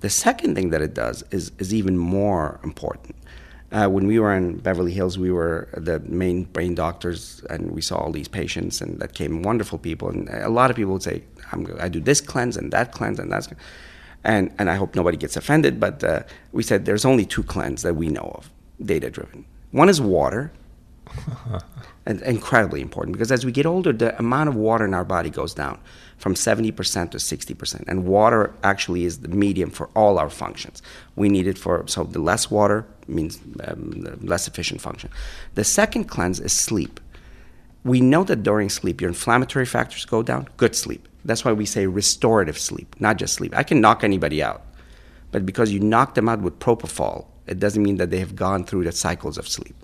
[0.00, 3.14] The second thing that it does is, is even more important.
[3.72, 7.80] Uh, when we were in Beverly Hills, we were the main brain doctors, and we
[7.80, 10.10] saw all these patients, and that came wonderful people.
[10.10, 13.18] And a lot of people would say, I'm, I do this cleanse and that cleanse
[13.18, 13.48] and that's,
[14.24, 17.80] and and I hope nobody gets offended, but uh, we said there's only two cleanse
[17.82, 18.50] that we know of,
[18.84, 19.46] data driven.
[19.70, 20.52] One is water,
[22.06, 25.30] and incredibly important because as we get older, the amount of water in our body
[25.30, 25.80] goes down
[26.22, 27.84] from 70% to 60%.
[27.88, 30.80] And water actually is the medium for all our functions.
[31.16, 35.10] We need it for, so the less water means um, the less efficient function.
[35.56, 37.00] The second cleanse is sleep.
[37.84, 41.08] We know that during sleep, your inflammatory factors go down, good sleep.
[41.24, 43.52] That's why we say restorative sleep, not just sleep.
[43.56, 44.62] I can knock anybody out,
[45.32, 48.64] but because you knock them out with propofol, it doesn't mean that they have gone
[48.64, 49.74] through the cycles of sleep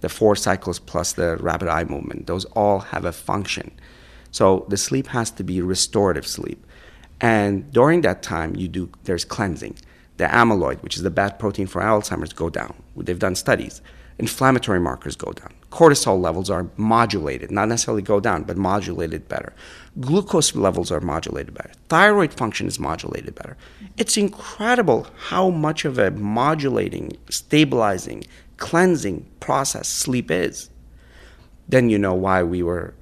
[0.00, 3.70] the four cycles plus the rapid eye movement, those all have a function.
[4.36, 6.62] So the sleep has to be restorative sleep.
[7.22, 9.76] And during that time, you do there's cleansing.
[10.18, 12.74] The amyloid, which is the bad protein for Alzheimer's, go down.
[12.94, 13.80] They've done studies.
[14.18, 15.54] Inflammatory markers go down.
[15.70, 19.54] Cortisol levels are modulated, not necessarily go down, but modulated better.
[20.00, 21.72] Glucose levels are modulated better.
[21.88, 23.56] Thyroid function is modulated better.
[23.96, 28.24] It's incredible how much of a modulating, stabilizing,
[28.58, 30.68] cleansing process sleep is.
[31.66, 32.92] Then you know why we were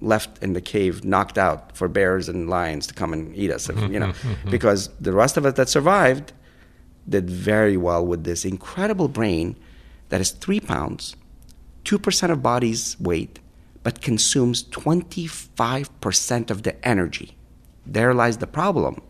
[0.00, 3.68] left in the cave, knocked out for bears and lions to come and eat us.
[3.68, 4.50] If, you know, mm-hmm.
[4.50, 6.32] because the rest of us that survived
[7.08, 9.56] did very well with this incredible brain
[10.08, 11.16] that is three pounds,
[11.84, 13.40] two percent of body's weight,
[13.82, 17.36] but consumes twenty-five percent of the energy.
[17.84, 19.02] There lies the problem.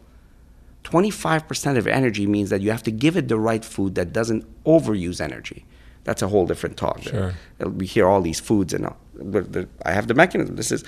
[0.85, 4.47] 25% of energy means that you have to give it the right food that doesn't
[4.63, 5.67] overuse energy.
[6.07, 7.03] That's a whole different talk.
[7.03, 7.35] Sure.
[7.59, 8.97] We hear all these foods and all.
[9.15, 10.55] The, the, I have the mechanism.
[10.55, 10.85] This is,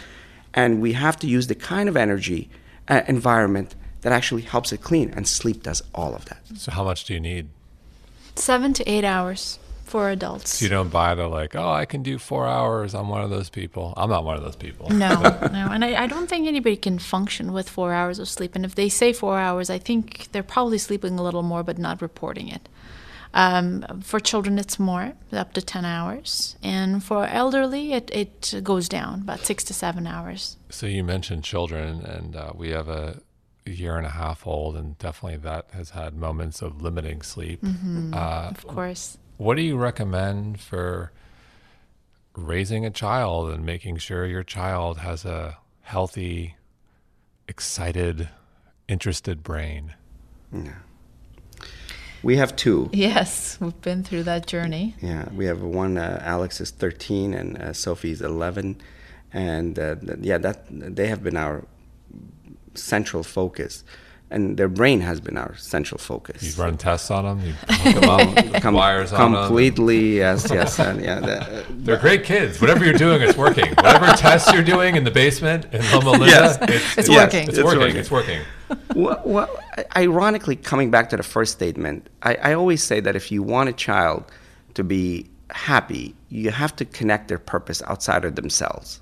[0.55, 2.49] and we have to use the kind of energy
[2.87, 5.13] uh, environment that actually helps it clean.
[5.17, 6.39] And sleep does all of that.
[6.55, 7.49] So how much do you need?
[8.37, 10.55] Seven to eight hours for adults.
[10.55, 12.95] So you don't buy the like, oh, I can do four hours.
[12.95, 13.93] I'm one of those people.
[13.97, 14.89] I'm not one of those people.
[14.91, 15.21] No,
[15.53, 18.55] no, and I, I don't think anybody can function with four hours of sleep.
[18.55, 21.77] And if they say four hours, I think they're probably sleeping a little more, but
[21.77, 22.69] not reporting it.
[23.35, 26.57] Um, for children, it's more, up to 10 hours.
[26.63, 30.57] And for elderly, it, it goes down about six to seven hours.
[30.71, 33.21] So you mentioned children, and uh, we have a
[33.67, 37.61] year and a half old, and definitely that has had moments of limiting sleep.
[37.63, 38.15] Mm-hmm.
[38.15, 39.19] Uh, Of course.
[39.37, 41.13] what do you recommend for
[42.35, 46.57] raising a child and making sure your child has a healthy,
[47.47, 48.29] excited,
[48.89, 49.95] interested brain?
[52.23, 52.91] We have two.
[52.93, 54.95] Yes, we've been through that journey.
[55.01, 55.97] Yeah, we have one.
[55.99, 58.81] Uh, Alex is 13 and uh, Sophie's 11,
[59.33, 61.65] and uh, th- yeah, that they have been our
[62.75, 63.85] central focus,
[64.31, 66.43] and their brain has been our central focus.
[66.43, 68.11] You run tests on them, you hook them
[68.55, 69.41] up, Com- wires on them.
[69.47, 71.21] completely, yes, yes, and yeah.
[71.21, 72.61] The, uh, They're great kids.
[72.61, 73.69] Whatever you're doing, it's working.
[73.75, 76.59] Whatever tests you're doing in the basement in Loma Linda, Yes.
[76.63, 77.49] it's, It's Yes, working.
[77.49, 77.81] It's, it's working.
[77.81, 77.97] working.
[77.97, 78.41] It's working.
[78.95, 79.49] well, well,
[79.97, 83.71] ironically, coming back to the first statement, I, I always say that if you want
[83.71, 84.25] a child
[84.75, 89.01] to be happy, you have to connect their purpose outside of themselves.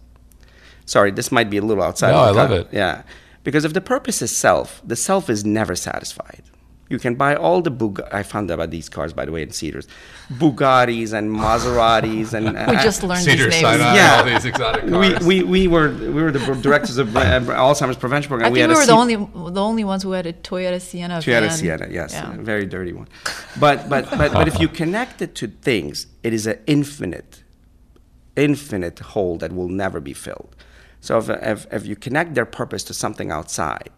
[0.85, 2.13] Sorry, this might be a little outside.
[2.13, 2.69] No, of I love con- it.
[2.71, 3.03] Yeah,
[3.47, 6.43] because if the purpose is self, the self is never satisfied.
[6.89, 9.43] You can buy all the Bug- I found out about these cars by the way
[9.47, 9.87] in Cedars,
[10.41, 13.81] Bugattis and Maseratis and We just learned Cedar these names.
[13.81, 14.17] Sinai, Yeah.
[14.19, 15.25] all these exotic cars.
[15.31, 17.21] we, we were we were the directors of uh,
[17.65, 18.47] Alzheimer's prevention program.
[18.47, 19.17] I think we, had a were the only
[19.59, 21.15] the only ones who had a Toyota Sienna.
[21.19, 21.59] Toyota van.
[21.61, 22.33] Sienna, yes, Yeah.
[22.35, 23.09] a very dirty one.
[23.65, 27.43] But but but but if you connect it to things, it is an infinite,
[28.37, 30.55] infinite hole that will never be filled.
[31.01, 33.91] So if if, if you connect their purpose to something outside,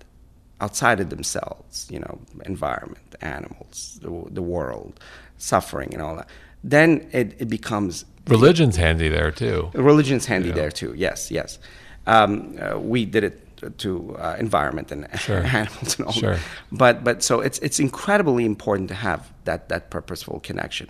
[0.61, 5.01] outside of themselves, you know, environment, animals, the, the world,
[5.39, 6.29] suffering, and all that,
[6.65, 9.71] then it, it becomes Religion's handy there too.
[9.75, 10.55] Religion's handy Yeah.
[10.55, 10.93] there too.
[10.97, 11.59] Yes, yes.
[12.07, 15.43] Um, uh, we did it to uh, environment and Sure.
[15.43, 16.13] animals and all.
[16.13, 16.35] Sure.
[16.35, 16.41] That.
[16.73, 20.89] But but so it's it's incredibly important to have that that purposeful connection.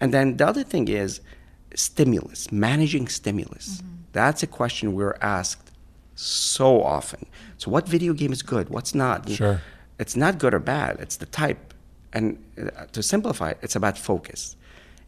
[0.00, 1.20] And then the other thing is
[1.74, 3.82] stimulus, managing stimulus.
[4.12, 5.70] That's a question we're asked
[6.14, 7.26] so often.
[7.56, 8.68] So what video game is good?
[8.68, 9.28] What's not?
[9.28, 9.60] Sure.
[9.98, 10.98] It's not good or bad.
[11.00, 11.74] It's the type.
[12.12, 14.56] And uh, to simplify it, it's about focus.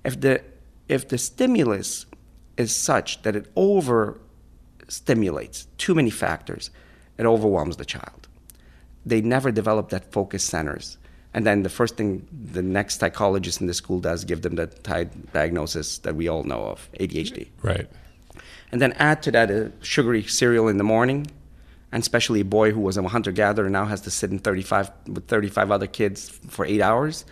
[0.05, 0.43] If the
[0.89, 2.07] if the stimulus
[2.57, 4.21] is such that it over
[4.89, 6.71] stimulates too many factors,
[7.19, 8.29] it overwhelms the child.
[9.07, 10.99] They never develop that focus centers.
[11.35, 14.69] And then the first thing the next psychologist in the school does give them the
[14.69, 17.49] ti- diagnosis that we all know of, ADHD.
[17.63, 17.89] Right.
[18.75, 21.29] And then add to that a sugary cereal in the morning,
[21.93, 24.91] and especially a boy who was a hunter gatherer now has to sit in 35
[25.07, 27.25] with 35 other kids for eight hours.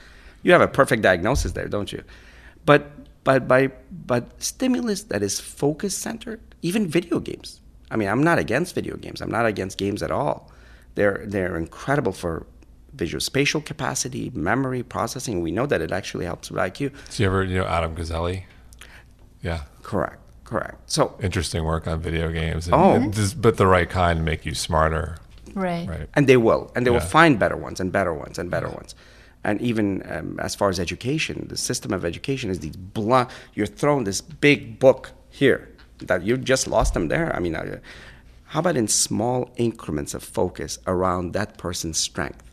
[0.44, 2.04] You have a perfect diagnosis there, don't you?
[2.64, 2.92] But
[3.24, 7.60] but by but stimulus that is focus centered, even video games.
[7.90, 9.20] I mean, I'm not against video games.
[9.20, 10.48] I'm not against games at all.
[10.94, 12.46] They're they're incredible for
[12.94, 15.40] visual spatial capacity, memory, processing.
[15.40, 16.92] We know that it actually helps with IQ.
[17.10, 18.44] So you ever, you know, Adam Gazzaley?
[19.42, 19.62] Yeah.
[19.82, 20.21] Correct,
[20.52, 20.76] correct.
[20.96, 22.62] So Interesting work on video games.
[22.66, 22.92] And, Oh.
[22.96, 25.06] and just, but the right kind to make you smarter.
[25.54, 25.86] Right.
[25.94, 26.08] Right.
[26.16, 28.94] and they will and they will find better ones and better ones and better ones
[29.44, 33.66] and even um, as far as education the system of education is these blunt you're
[33.80, 35.02] thrown this big book
[35.40, 35.60] here
[36.10, 37.78] that you just lost them there i mean uh,
[38.52, 42.44] how about in small increments of focus around that person's strength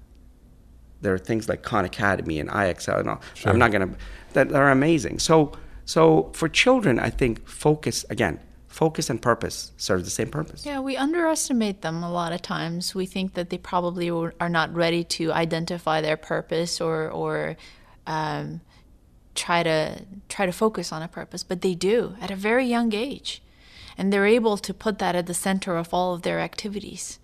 [1.01, 3.49] there are things like khan academy and ixl and all Sure.
[3.51, 3.95] i'm not going to
[4.33, 5.53] that are amazing so
[5.93, 6.01] so
[6.39, 8.35] for children i think focus again
[8.69, 12.95] focus and purpose serve the same purpose Yeah, we underestimate them a lot of times.
[13.01, 14.09] We think that they probably
[14.43, 17.57] are not ready to identify their purpose or or
[18.05, 18.61] um,
[19.35, 22.93] try to try to focus on a purpose, but they do at a very young
[22.93, 23.41] age,
[23.97, 27.19] and they're able to put that at the center of all of their activities,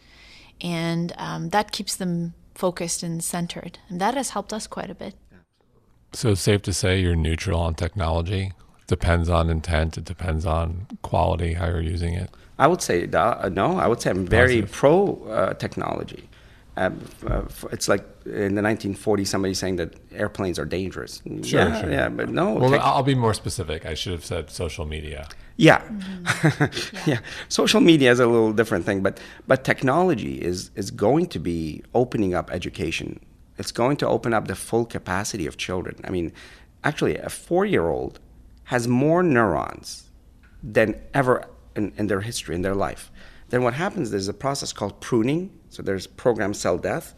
[0.60, 4.96] and um, that keeps them focused and centered, and that has helped us quite a
[4.96, 5.16] bit.
[6.16, 8.54] So it's safe to say you're neutral on technology.
[8.88, 9.98] Depends on intent.
[9.98, 12.30] It depends on quality, how you're using it.
[12.58, 13.78] I would say da- uh, no.
[13.78, 14.72] I would say I'm very Positive.
[14.72, 16.30] pro uh, technology.
[16.78, 21.22] Um, uh, it's like in the 1940s, somebody saying that airplanes are dangerous.
[21.44, 21.92] Sure, yeah, sure.
[21.92, 22.54] yeah, but no.
[22.54, 23.86] Well, tech- I'll be more specific.
[23.86, 25.28] I should have said social media.
[25.58, 25.82] yeah,
[27.06, 27.20] yeah.
[27.50, 31.82] Social media is a little different thing, but but technology is is going to be
[31.94, 33.20] opening up education.
[33.58, 35.96] It's going to open up the full capacity of children.
[36.04, 36.34] I mean,
[36.84, 38.20] actually, a four-year-old
[38.66, 40.10] has more neurons
[40.62, 43.12] than ever in, in their history, in their life.
[43.50, 45.52] Then what happens, there's a process called pruning.
[45.70, 47.14] So there's programmed cell death.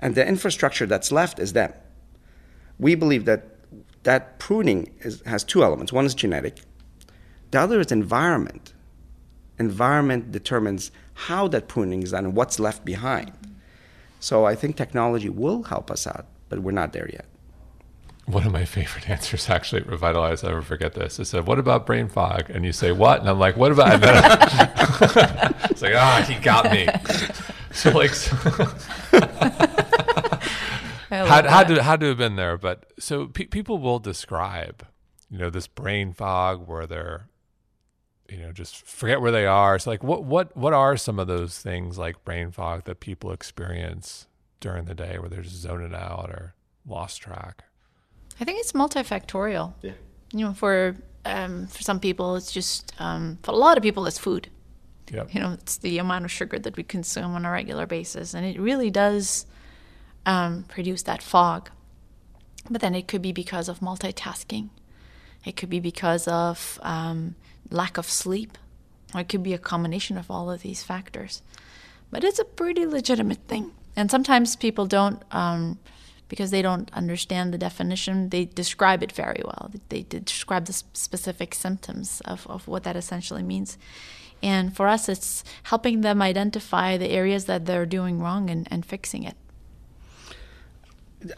[0.00, 1.72] And the infrastructure that's left is them.
[2.78, 3.48] We believe that
[4.02, 5.92] that pruning is, has two elements.
[5.92, 6.60] One is genetic.
[7.50, 8.72] The other is environment.
[9.58, 13.32] Environment determines how that pruning is done and what's left behind.
[14.22, 17.26] So I think technology will help us out, but we're not there yet.
[18.26, 21.18] One of my favorite answers actually at Revitalize, I never forget this.
[21.18, 22.48] It said, What about brain fog?
[22.48, 23.18] And you say, What?
[23.18, 23.94] And I'm like, What about?
[23.94, 26.86] And then- it's like, Ah, he got me.
[27.72, 28.36] So, like, so-
[31.10, 32.56] had, had, to, had to have been there.
[32.56, 34.86] But so pe- people will describe,
[35.30, 37.28] you know, this brain fog where they're,
[38.32, 39.78] you know, just forget where they are.
[39.78, 43.30] So, like, what, what, what are some of those things like brain fog that people
[43.30, 44.26] experience
[44.60, 46.54] during the day where they're just zoning out or
[46.86, 47.64] lost track?
[48.40, 49.74] I think it's multifactorial.
[49.82, 49.92] Yeah.
[50.32, 54.06] You know, for um, for some people, it's just um, for a lot of people,
[54.06, 54.48] it's food.
[55.12, 55.34] Yep.
[55.34, 58.46] You know, it's the amount of sugar that we consume on a regular basis, and
[58.46, 59.44] it really does
[60.24, 61.68] um, produce that fog.
[62.70, 64.70] But then it could be because of multitasking.
[65.44, 67.34] It could be because of um,
[67.70, 68.58] lack of sleep.
[69.14, 71.42] It could be a combination of all of these factors.
[72.10, 73.72] But it's a pretty legitimate thing.
[73.96, 75.78] And sometimes people don't, um,
[76.28, 79.70] because they don't understand the definition, they describe it very well.
[79.88, 83.76] They, they describe the specific symptoms of, of what that essentially means.
[84.42, 88.84] And for us, it's helping them identify the areas that they're doing wrong and, and
[88.84, 89.36] fixing it.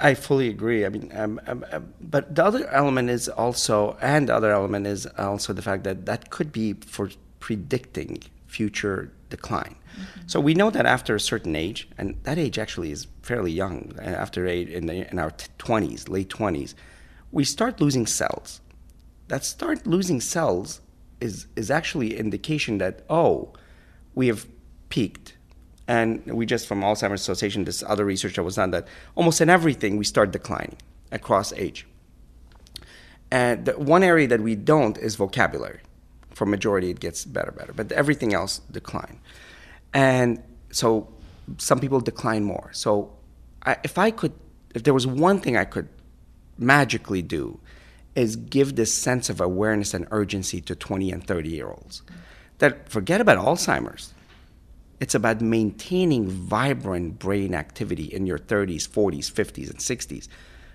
[0.01, 0.87] I fully agree.
[0.87, 4.87] I mean, um, um, um, but the other element is also, and the other element
[4.87, 7.11] is also the fact that that could be for
[7.41, 9.75] predicting future decline.
[9.75, 10.21] Mm-hmm.
[10.27, 13.93] So we know that after a certain age, and that age actually is fairly young,
[13.99, 16.75] uh, after age in, the, in our twenties, late twenties,
[17.33, 18.61] we start losing cells.
[19.29, 20.81] That start losing cells
[21.21, 23.53] is is actually indication that oh,
[24.15, 24.47] we have
[24.89, 25.37] peaked
[25.87, 29.51] and we just from Alzheimer's Association, this other research that was done that almost in
[29.51, 30.77] everything we start declining
[31.13, 31.87] across age.
[33.31, 35.81] And the one area that we don't is vocabulary.
[36.31, 39.21] For majority, it gets better, better, but everything else decline.
[39.93, 41.09] And so
[41.59, 42.71] some people decline more.
[42.73, 43.13] So
[43.65, 44.33] I, if I could,
[44.75, 45.89] if there was one thing I could
[46.59, 47.61] magically do,
[48.15, 52.03] is give this sense of awareness and urgency to 20 and 30 year olds.
[52.59, 54.15] That forget about Alzheimer's
[55.01, 60.29] it's about maintaining vibrant brain activity in your 30s, 40s, 50s, and 60s.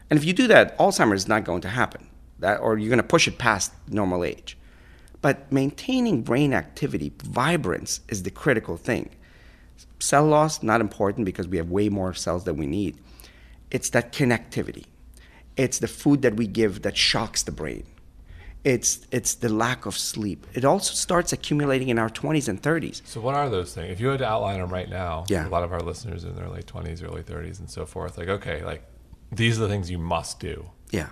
[0.09, 2.07] And if you do that, Alzheimer's is not going to happen,
[2.39, 4.57] that, or you're going to push it past normal age.
[5.21, 9.09] But maintaining brain activity, vibrance, is the critical thing.
[9.99, 12.97] Cell loss, not important because we have way more cells than we need.
[13.69, 14.85] It's that connectivity.
[15.57, 17.85] It's the food that we give that shocks the brain
[18.63, 20.45] it's it's the lack of sleep.
[20.53, 23.01] It also starts accumulating in our 20s and 30s.
[23.05, 23.91] So what are those things?
[23.91, 25.47] If you had to outline them right now, yeah.
[25.47, 28.27] a lot of our listeners in their late 20s, early 30s and so forth, like
[28.27, 28.83] okay, like
[29.31, 30.69] these are the things you must do.
[30.91, 31.09] Yeah.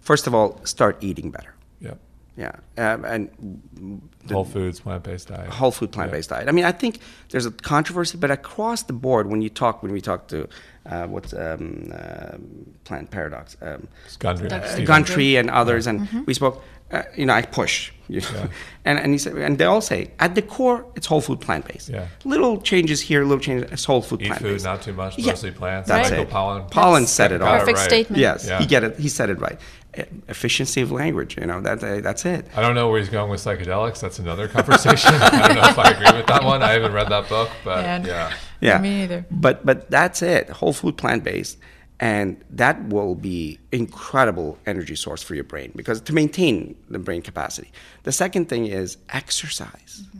[0.00, 1.54] First of all, start eating better.
[1.80, 1.98] Yep.
[2.36, 4.00] Yeah, um, and
[4.30, 5.50] whole foods, plant-based diet.
[5.50, 6.48] Whole food, plant-based diet.
[6.48, 7.00] I mean, I think
[7.30, 10.48] there's a controversy, but across the board, when you talk, when we talk to
[10.86, 12.36] uh, what's um, uh,
[12.84, 15.90] Plant Paradox, um, Gundry, uh, Gundry and others, yeah.
[15.90, 16.24] and mm-hmm.
[16.26, 16.62] we spoke.
[16.92, 18.26] Uh, you know, I push, you know?
[18.34, 18.46] yeah.
[18.84, 21.88] and and he said, and they all say at the core, it's whole food, plant-based.
[21.88, 22.08] Yeah.
[22.24, 23.70] Little changes here, little changes.
[23.70, 24.64] It's whole food, Eat plant-based.
[24.64, 25.56] food, not too much, mostly yeah.
[25.56, 25.88] plants.
[25.88, 26.30] That's Michael it.
[26.30, 26.70] Pollan.
[26.72, 27.60] Pollan said it all.
[27.60, 27.88] Perfect right.
[27.88, 28.20] statement.
[28.20, 28.58] Yes, yeah.
[28.58, 28.98] he get it.
[28.98, 29.60] He said it right
[29.94, 31.36] efficiency of language.
[31.36, 32.46] You know that that's it.
[32.56, 34.00] I don't know where he's going with psychedelics.
[34.00, 35.14] That's another conversation.
[35.14, 36.62] I don't know if I agree with that one.
[36.62, 38.78] I haven't read that book, but yeah, yeah, yeah.
[38.78, 39.26] me either.
[39.30, 40.50] But but that's it.
[40.50, 41.58] Whole food, plant based,
[41.98, 47.22] and that will be incredible energy source for your brain because to maintain the brain
[47.22, 47.72] capacity.
[48.04, 50.18] The second thing is exercise, mm-hmm.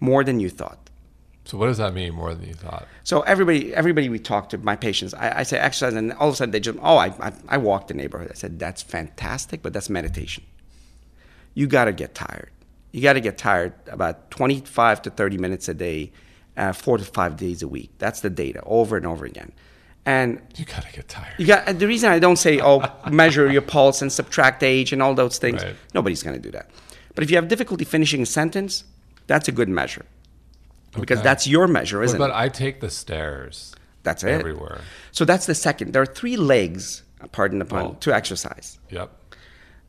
[0.00, 0.90] more than you thought.
[1.46, 2.88] So what does that mean more than you thought?
[3.04, 6.34] So everybody, everybody we talk to, my patients, I, I say exercise, and all of
[6.34, 8.28] a sudden they just, oh, I, I, I walk the neighborhood.
[8.32, 10.42] I said that's fantastic, but that's meditation.
[11.54, 12.50] You got to get tired.
[12.90, 16.10] You got to get tired about 25 to 30 minutes a day,
[16.56, 17.90] uh, four to five days a week.
[17.98, 19.52] That's the data, over and over again.
[20.04, 21.34] And you got to get tired.
[21.38, 25.00] You got the reason I don't say, oh, measure your pulse and subtract age and
[25.00, 25.62] all those things.
[25.62, 25.76] Right.
[25.94, 26.70] Nobody's going to do that.
[27.14, 28.82] But if you have difficulty finishing a sentence,
[29.28, 30.04] that's a good measure
[31.00, 32.32] because that's your measure, isn't but, it?
[32.32, 33.74] But I take the stairs.
[34.02, 34.30] That's it.
[34.30, 34.80] Everywhere.
[35.10, 35.92] So that's the second.
[35.92, 37.96] There are three legs, uh, pardon the pun, Oh.
[38.00, 38.78] to exercise.
[38.90, 39.10] Yep.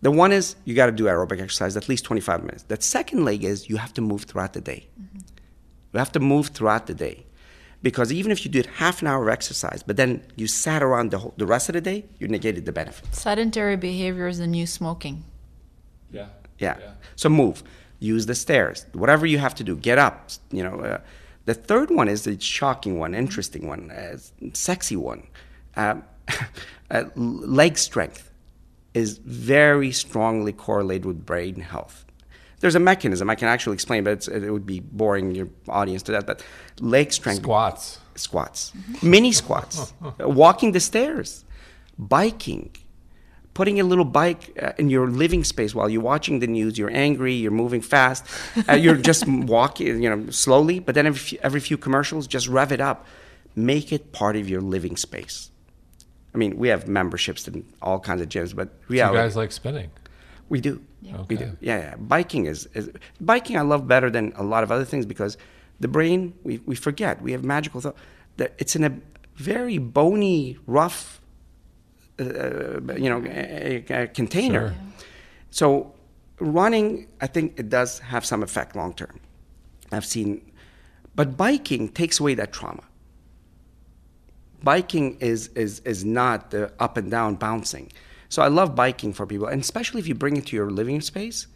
[0.02, 2.64] The one is you got to do aerobic exercise at least 25 minutes.
[2.64, 4.88] That second leg is you have to move throughout the day.
[5.00, 5.20] Mm-hmm.
[5.94, 7.26] You have to move throughout the day.
[7.84, 11.12] Because even if you did half an hour of exercise, but then you sat around
[11.12, 13.14] the, whole, the rest of the day, you negated the benefit.
[13.14, 15.24] Sedentary behavior is the new smoking.
[16.12, 16.28] Yeah.
[16.58, 16.78] Yeah.
[17.16, 17.64] So move.
[18.00, 18.86] Use the stairs.
[18.94, 20.30] Whatever you have to do, get up.
[20.52, 20.80] You know.
[20.80, 20.98] Uh,
[21.48, 24.18] the third one is the shocking one, interesting one, uh,
[24.54, 25.26] sexy one.
[25.78, 26.04] Um,
[26.92, 28.30] uh, leg strength
[28.94, 32.04] is very strongly correlated with brain health.
[32.60, 36.12] There's a mechanism I can actually explain, but it would be boring your audience to
[36.14, 36.28] that.
[36.28, 36.44] But
[36.82, 38.00] leg strength, Squats.
[38.16, 41.46] squats, mini squats, walking the stairs,
[41.98, 42.76] biking,
[43.58, 46.78] putting a little bike uh, in your living space while you're watching the news.
[46.78, 48.24] You're angry, you're moving fast,
[48.70, 50.78] uh, you're just walking, you know, slowly.
[50.80, 53.08] But then every few, every few commercials, just rev it up.
[53.56, 55.50] Make it part of your living space.
[56.36, 59.52] I mean, we have memberships in all kinds of gyms, but So you guys like
[59.52, 59.90] spinning.
[60.50, 60.80] we do.
[61.02, 61.24] Yeah.
[61.28, 61.58] We do.
[61.60, 61.96] Yeah, yeah.
[61.96, 63.58] Biking is, is biking.
[63.58, 65.36] I love better than a lot of other things because
[65.80, 67.98] the brain we, we forget we have magical thought
[68.38, 68.92] that it's in a
[69.36, 71.22] very bony, rough,
[72.20, 74.70] Uh, you know, a, a container.
[74.70, 74.78] Sure.
[75.52, 75.94] So
[76.40, 79.20] running, I think it does have some effect long term.
[79.92, 80.52] I've seen,
[81.16, 82.84] but biking takes away that trauma.
[84.64, 87.92] Biking is is is not the up and down bouncing.
[88.30, 91.02] So I love biking for people, and especially if you bring it to your living
[91.02, 91.48] space,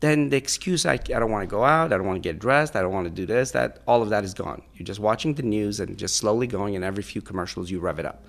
[0.00, 2.38] then the excuse I, I don't want to go out, I don't want to get
[2.38, 4.62] dressed, I don't want to do this, that all of that is gone.
[4.74, 7.98] You're just watching the news and just slowly going, and every few commercials you rev
[7.98, 8.24] it up.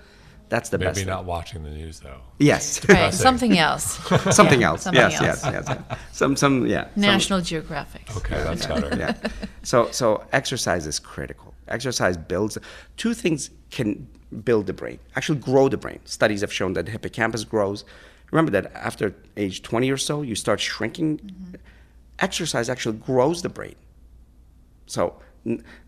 [0.49, 0.97] That's the Maybe best.
[0.97, 2.21] Maybe not watching the news though.
[2.37, 2.87] Yes.
[2.87, 3.83] Right, something else.
[4.35, 4.83] something Yeah, else.
[4.83, 5.43] something yes, else.
[5.43, 5.99] yes, yes, yes.
[6.11, 6.83] Some, some, yeah.
[6.93, 8.15] some- National Geographic.
[8.17, 8.95] Okay, that's better.
[8.95, 9.15] yeah.
[9.63, 11.53] So, so exercise is critical.
[11.67, 12.57] Exercise builds.
[12.97, 14.07] Two things can
[14.43, 14.99] build the brain.
[15.15, 15.99] Actually, grow the brain.
[16.05, 17.83] Studies have shown that the hippocampus grows.
[18.31, 21.17] Remember that after age 20 or so, you start shrinking.
[21.17, 21.55] Mm-hmm.
[22.19, 23.75] Exercise actually grows the brain.
[24.87, 25.15] So,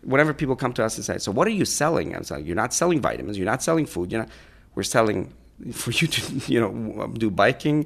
[0.02, 2.56] whenever people come to us and say, "So, what are you selling?" I'm saying, "You're
[2.56, 3.38] not selling vitamins.
[3.38, 4.10] You're not selling food.
[4.12, 4.30] You're not.
[4.78, 5.20] We're selling."
[5.84, 6.20] For you to,
[6.54, 7.78] you know, do biking,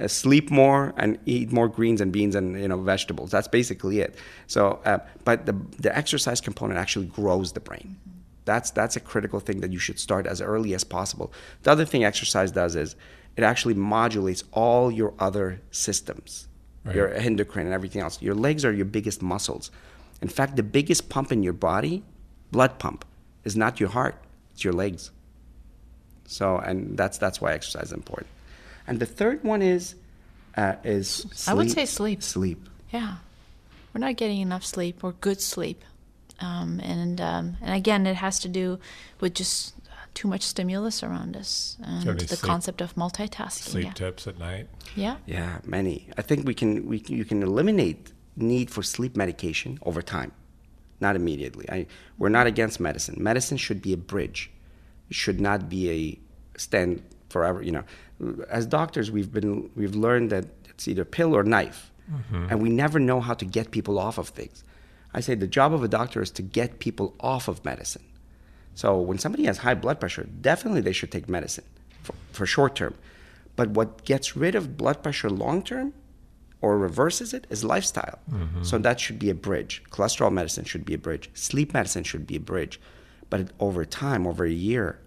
[0.00, 3.28] uh, sleep more, and eat more greens and beans and you know vegetables.
[3.34, 4.12] That's basically it.
[4.54, 4.98] So, uh,
[5.28, 5.54] but the
[5.86, 7.88] the exercise component actually grows the brain.
[8.50, 11.26] That's that's a critical thing that you should start as early as possible.
[11.62, 12.96] The other thing exercise does is
[13.36, 16.48] it actually modulates all your other systems,
[16.84, 16.96] Right.
[16.96, 18.14] your endocrine and everything else.
[18.28, 19.70] Your legs are your biggest muscles.
[20.20, 22.02] In fact, the biggest pump in your body,
[22.50, 23.04] blood pump,
[23.44, 24.16] is not your heart;
[24.52, 25.12] it's your legs.
[26.30, 28.28] So, and that's that's why exercise is important.
[28.86, 29.94] And the third one is
[30.56, 31.48] uh, is sleep.
[31.48, 32.22] I would say sleep.
[32.22, 32.68] Sleep.
[32.92, 33.16] Yeah,
[33.92, 35.84] we're not getting enough sleep or good sleep,
[36.40, 38.78] um, and um, and again, it has to do
[39.20, 39.74] with just
[40.14, 43.70] too much stimulus around us and any the sleep- concept of multitasking.
[43.74, 43.92] Sleep yeah.
[43.92, 44.68] tips at night.
[44.96, 46.08] yeah, Yeah, many.
[46.18, 50.30] I think we can we can- you can eliminate need for sleep medication over time,
[51.00, 51.66] not immediately.
[51.70, 51.86] I,
[52.18, 53.16] we're not against medicine.
[53.22, 54.50] Medicine should be a bridge.
[55.10, 57.62] Should not be a stand forever.
[57.62, 57.84] You know,
[58.48, 62.46] as doctors, we've been we've learned that it's either pill or knife, mm-hmm.
[62.50, 64.64] and we never know how to get people off of things.
[65.12, 68.04] I say the job of a doctor is to get people off of medicine.
[68.74, 71.64] So when somebody has high blood pressure, definitely they should take medicine
[72.02, 72.94] for, for short term.
[73.56, 75.92] But what gets rid of blood pressure long term
[76.60, 78.18] or reverses it is lifestyle.
[78.30, 78.62] Mm-hmm.
[78.62, 79.82] So that should be a bridge.
[79.90, 81.30] Cholesterol medicine should be a bridge.
[81.34, 82.80] Sleep medicine should be a bridge.
[83.30, 84.98] But over time, over a year,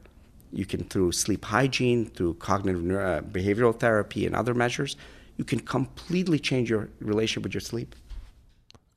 [0.51, 4.95] you can through sleep hygiene, through cognitive neuro- uh, behavioral therapy, and other measures,
[5.37, 7.95] you can completely change your relationship with your sleep.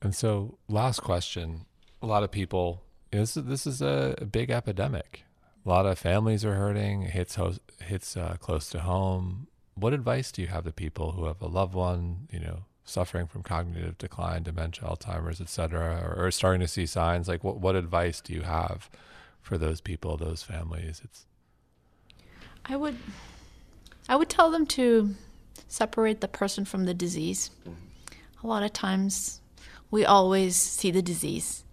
[0.01, 1.65] And so, last question:
[2.01, 2.83] A lot of people.
[3.11, 5.23] This is, this is a, big epidemic.
[5.65, 7.03] A lot of families are hurting.
[7.03, 7.37] It hits
[7.81, 9.47] hits uh, close to home.
[9.75, 13.27] What advice do you have to people who have a loved one, you know, suffering
[13.27, 17.27] from cognitive decline, dementia, Alzheimer's, et cetera, or, or starting to see signs?
[17.27, 18.89] Like, what what advice do you have
[19.47, 21.01] for those people, those families?
[21.03, 21.25] It's
[22.65, 22.97] I would,
[24.09, 25.15] I would tell them to
[25.69, 27.49] separate the person from the disease.
[28.43, 29.39] A lot of times,
[29.89, 31.63] we always see the disease.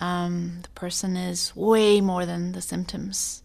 [0.00, 3.42] Um, the person is way more than the symptoms.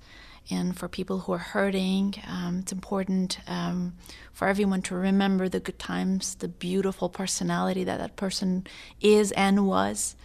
[0.51, 3.95] And for people who are hurting, um, it's important um,
[4.33, 8.67] for everyone to remember the good times, the beautiful personality that that person
[9.01, 10.15] is and was.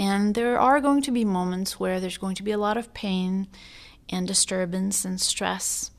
[0.00, 2.94] And there are going to be moments where there's going to be a lot of
[2.94, 3.48] pain
[4.08, 5.90] and disturbance and stress.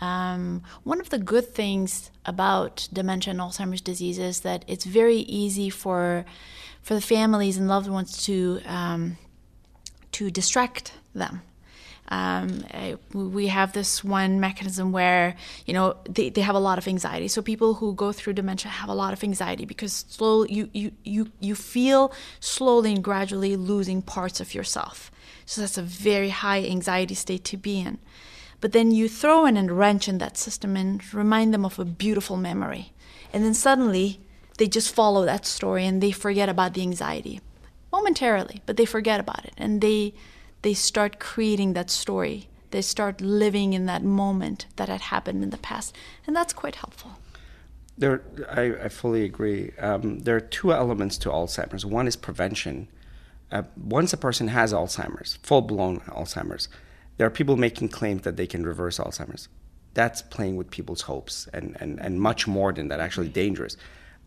[0.00, 5.18] Um, one of the good things about dementia and Alzheimer's disease is that it's very
[5.18, 6.24] easy for
[6.82, 9.18] for the families and loved ones to um,
[10.10, 11.42] to distract them.
[12.08, 15.36] Um, I- we have this one mechanism where
[15.66, 17.28] you know they, they have a lot of anxiety.
[17.28, 20.92] So people who go through dementia have a lot of anxiety because slowly you, you,
[21.02, 25.10] you, you feel slowly and gradually losing parts of yourself.
[25.46, 27.98] So that's a very high anxiety state to be in.
[28.60, 31.84] But then you throw in a wrench in that system and remind them of a
[31.84, 32.92] beautiful memory.
[33.32, 34.20] And then suddenly
[34.58, 37.40] they just follow that story and they forget about the anxiety
[37.92, 40.14] momentarily, but they forget about it and they
[40.64, 42.48] they start creating that story.
[42.70, 45.94] They start living in that moment that had happened in the past,
[46.26, 47.18] and that's quite helpful.
[47.98, 49.72] There, I, I fully agree.
[49.78, 51.84] Um, there are two elements to Alzheimer's.
[51.84, 52.88] One is prevention.
[53.52, 56.68] Uh, once a person has Alzheimer's, full blown Alzheimer's,
[57.18, 59.48] there are people making claims that they can reverse Alzheimer's.
[59.92, 63.76] That's playing with people's hopes and, and, and much more than that, actually dangerous.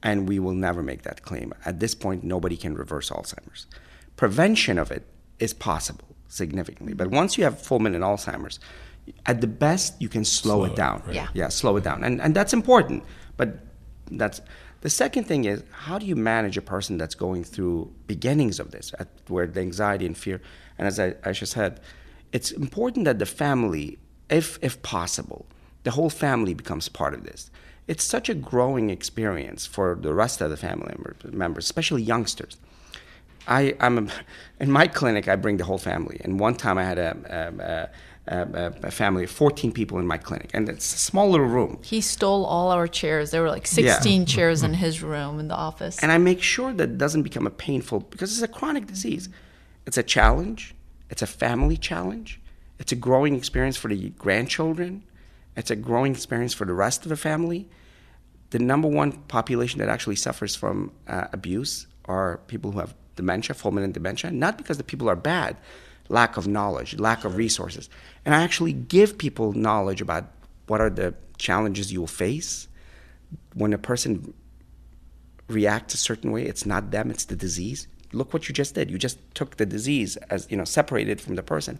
[0.03, 1.51] And we will never make that claim.
[1.65, 3.65] At this point, nobody can reverse Alzheimer's.
[4.15, 5.07] Prevention of it
[5.39, 6.93] is possible significantly.
[6.93, 8.59] But once you have fulminant Alzheimer's,
[9.25, 11.01] at the best, you can slow, Slow it it, down.
[11.05, 11.15] right.
[11.15, 11.27] Yeah.
[11.33, 12.03] Yeah, slow it down.
[12.03, 13.03] And, and that's important.
[13.37, 13.59] But
[14.11, 14.41] that's
[14.81, 18.71] the second thing is how do you manage a person that's going through beginnings of
[18.71, 20.41] this, at, where the anxiety and fear,
[20.77, 21.79] and as I, I just said,
[22.31, 23.97] it's important that the family,
[24.29, 25.45] if, if possible,
[25.83, 27.49] the whole family becomes part of this.
[27.87, 30.93] It's such a growing experience for the rest of the family
[31.31, 32.57] members, especially youngsters.
[33.47, 34.11] I, I'm a,
[34.59, 35.27] in my clinic.
[35.27, 36.19] I bring the whole family.
[36.23, 37.89] And one time I had a,
[38.27, 41.79] a, a, family of 14 people in my clinic, and it's a small little room.
[41.83, 43.31] He stole all our chairs.
[43.31, 45.99] There were like 16 chairs in his room in the office.
[45.99, 49.29] And I make sure that it doesn't become a painful because it's a chronic disease.
[49.85, 50.75] It's a challenge.
[51.09, 52.41] It's a family challenge.
[52.79, 55.03] It's a growing experience for the grandchildren.
[55.55, 57.69] It's a growing experience for the rest of the family.
[58.49, 63.53] The number one population that actually suffers from uh, abuse are people who have dementia,
[63.53, 65.57] fulminant dementia, not because the people are bad,
[66.07, 67.89] lack of knowledge, lack of resources.
[68.23, 70.31] And I actually give people knowledge about
[70.67, 72.67] what are the challenges you will face
[73.53, 74.33] when a person
[75.49, 76.43] reacts a certain way.
[76.43, 77.87] It's not them; it's the disease.
[78.13, 78.89] Look what you just did.
[78.89, 81.79] You just took the disease as you know, separated from the person,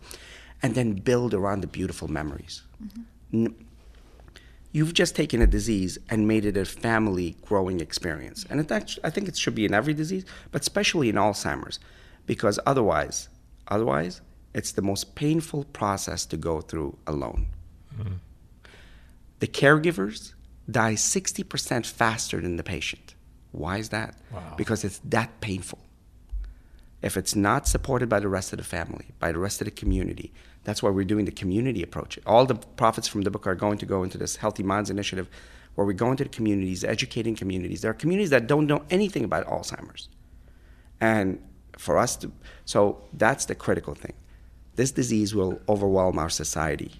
[0.62, 2.64] and then build around the beautiful memories.
[3.34, 3.67] Mm-hmm.
[4.72, 8.46] You've just taken a disease and made it a family growing experience.
[8.50, 11.80] And it actually, I think it should be in every disease, but especially in Alzheimer's,
[12.26, 13.30] because otherwise,
[13.68, 14.22] otherwise,
[14.54, 17.48] it's the most painful process to go through alone.
[17.98, 18.16] Mm-hmm.
[19.40, 20.34] The caregivers
[20.70, 23.16] die 60% faster than the patient.
[23.52, 24.16] Why is that?
[24.32, 24.54] Wow.
[24.58, 25.80] Because it's that painful.
[27.02, 29.72] If it's not supported by the rest of the family, by the rest of the
[29.72, 30.34] community,
[30.68, 32.20] that's why we're doing the community approach.
[32.26, 35.30] All the profits from the book are going to go into this Healthy Minds initiative
[35.76, 37.84] where we go into the communities, educating communities.
[37.84, 40.10] There are communities that don't know anything about Alzheimer's.
[41.00, 41.42] And
[41.78, 42.34] for us to,
[42.66, 44.12] so that's the critical thing.
[44.76, 47.00] This disease will overwhelm our society,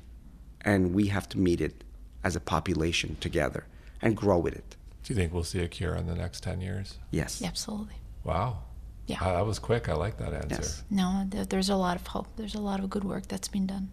[0.62, 1.84] and we have to meet it
[2.24, 3.66] as a population together
[4.02, 4.78] and grow with it.
[5.04, 7.00] Do you think we'll see a cure in the next 10 years?
[7.12, 7.44] Yes.
[7.44, 7.96] Absolutely.
[8.24, 8.60] Wow.
[9.08, 9.24] Yeah.
[9.24, 9.90] Uh, that was quick.
[9.90, 10.62] I like that answer.
[10.62, 10.84] Yes.
[10.90, 12.28] No, there's a lot of hope.
[12.36, 13.90] There's a lot of good work that's been done.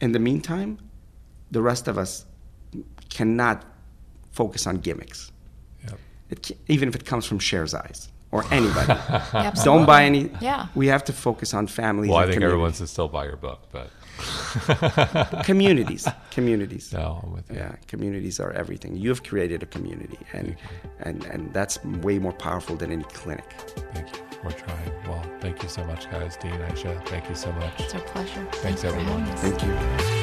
[0.00, 0.78] In the meantime,
[1.52, 2.26] the rest of us
[3.08, 3.64] cannot
[4.32, 5.30] focus on gimmicks.
[5.84, 5.98] Yep.
[6.30, 8.98] It, even if it comes from Sherzai's or anybody.
[9.64, 10.30] Don't buy any.
[10.40, 10.66] Yeah.
[10.74, 12.10] We have to focus on families.
[12.10, 13.90] Well, I think everyone should still buy your book, but
[15.44, 16.92] communities, communities.
[16.92, 17.56] No, I'm with you.
[17.56, 18.96] Yeah, communities are everything.
[18.96, 20.56] You have created a community, and
[21.00, 23.44] and and that's way more powerful than any clinic.
[23.92, 24.31] Thank you.
[24.42, 24.92] We're trying.
[25.06, 26.36] Well, thank you so much, guys.
[26.36, 27.80] Dean, Ayesha, thank you so much.
[27.80, 28.44] It's our pleasure.
[28.52, 29.24] Thanks, Thanks everyone.
[29.36, 30.21] Thank you.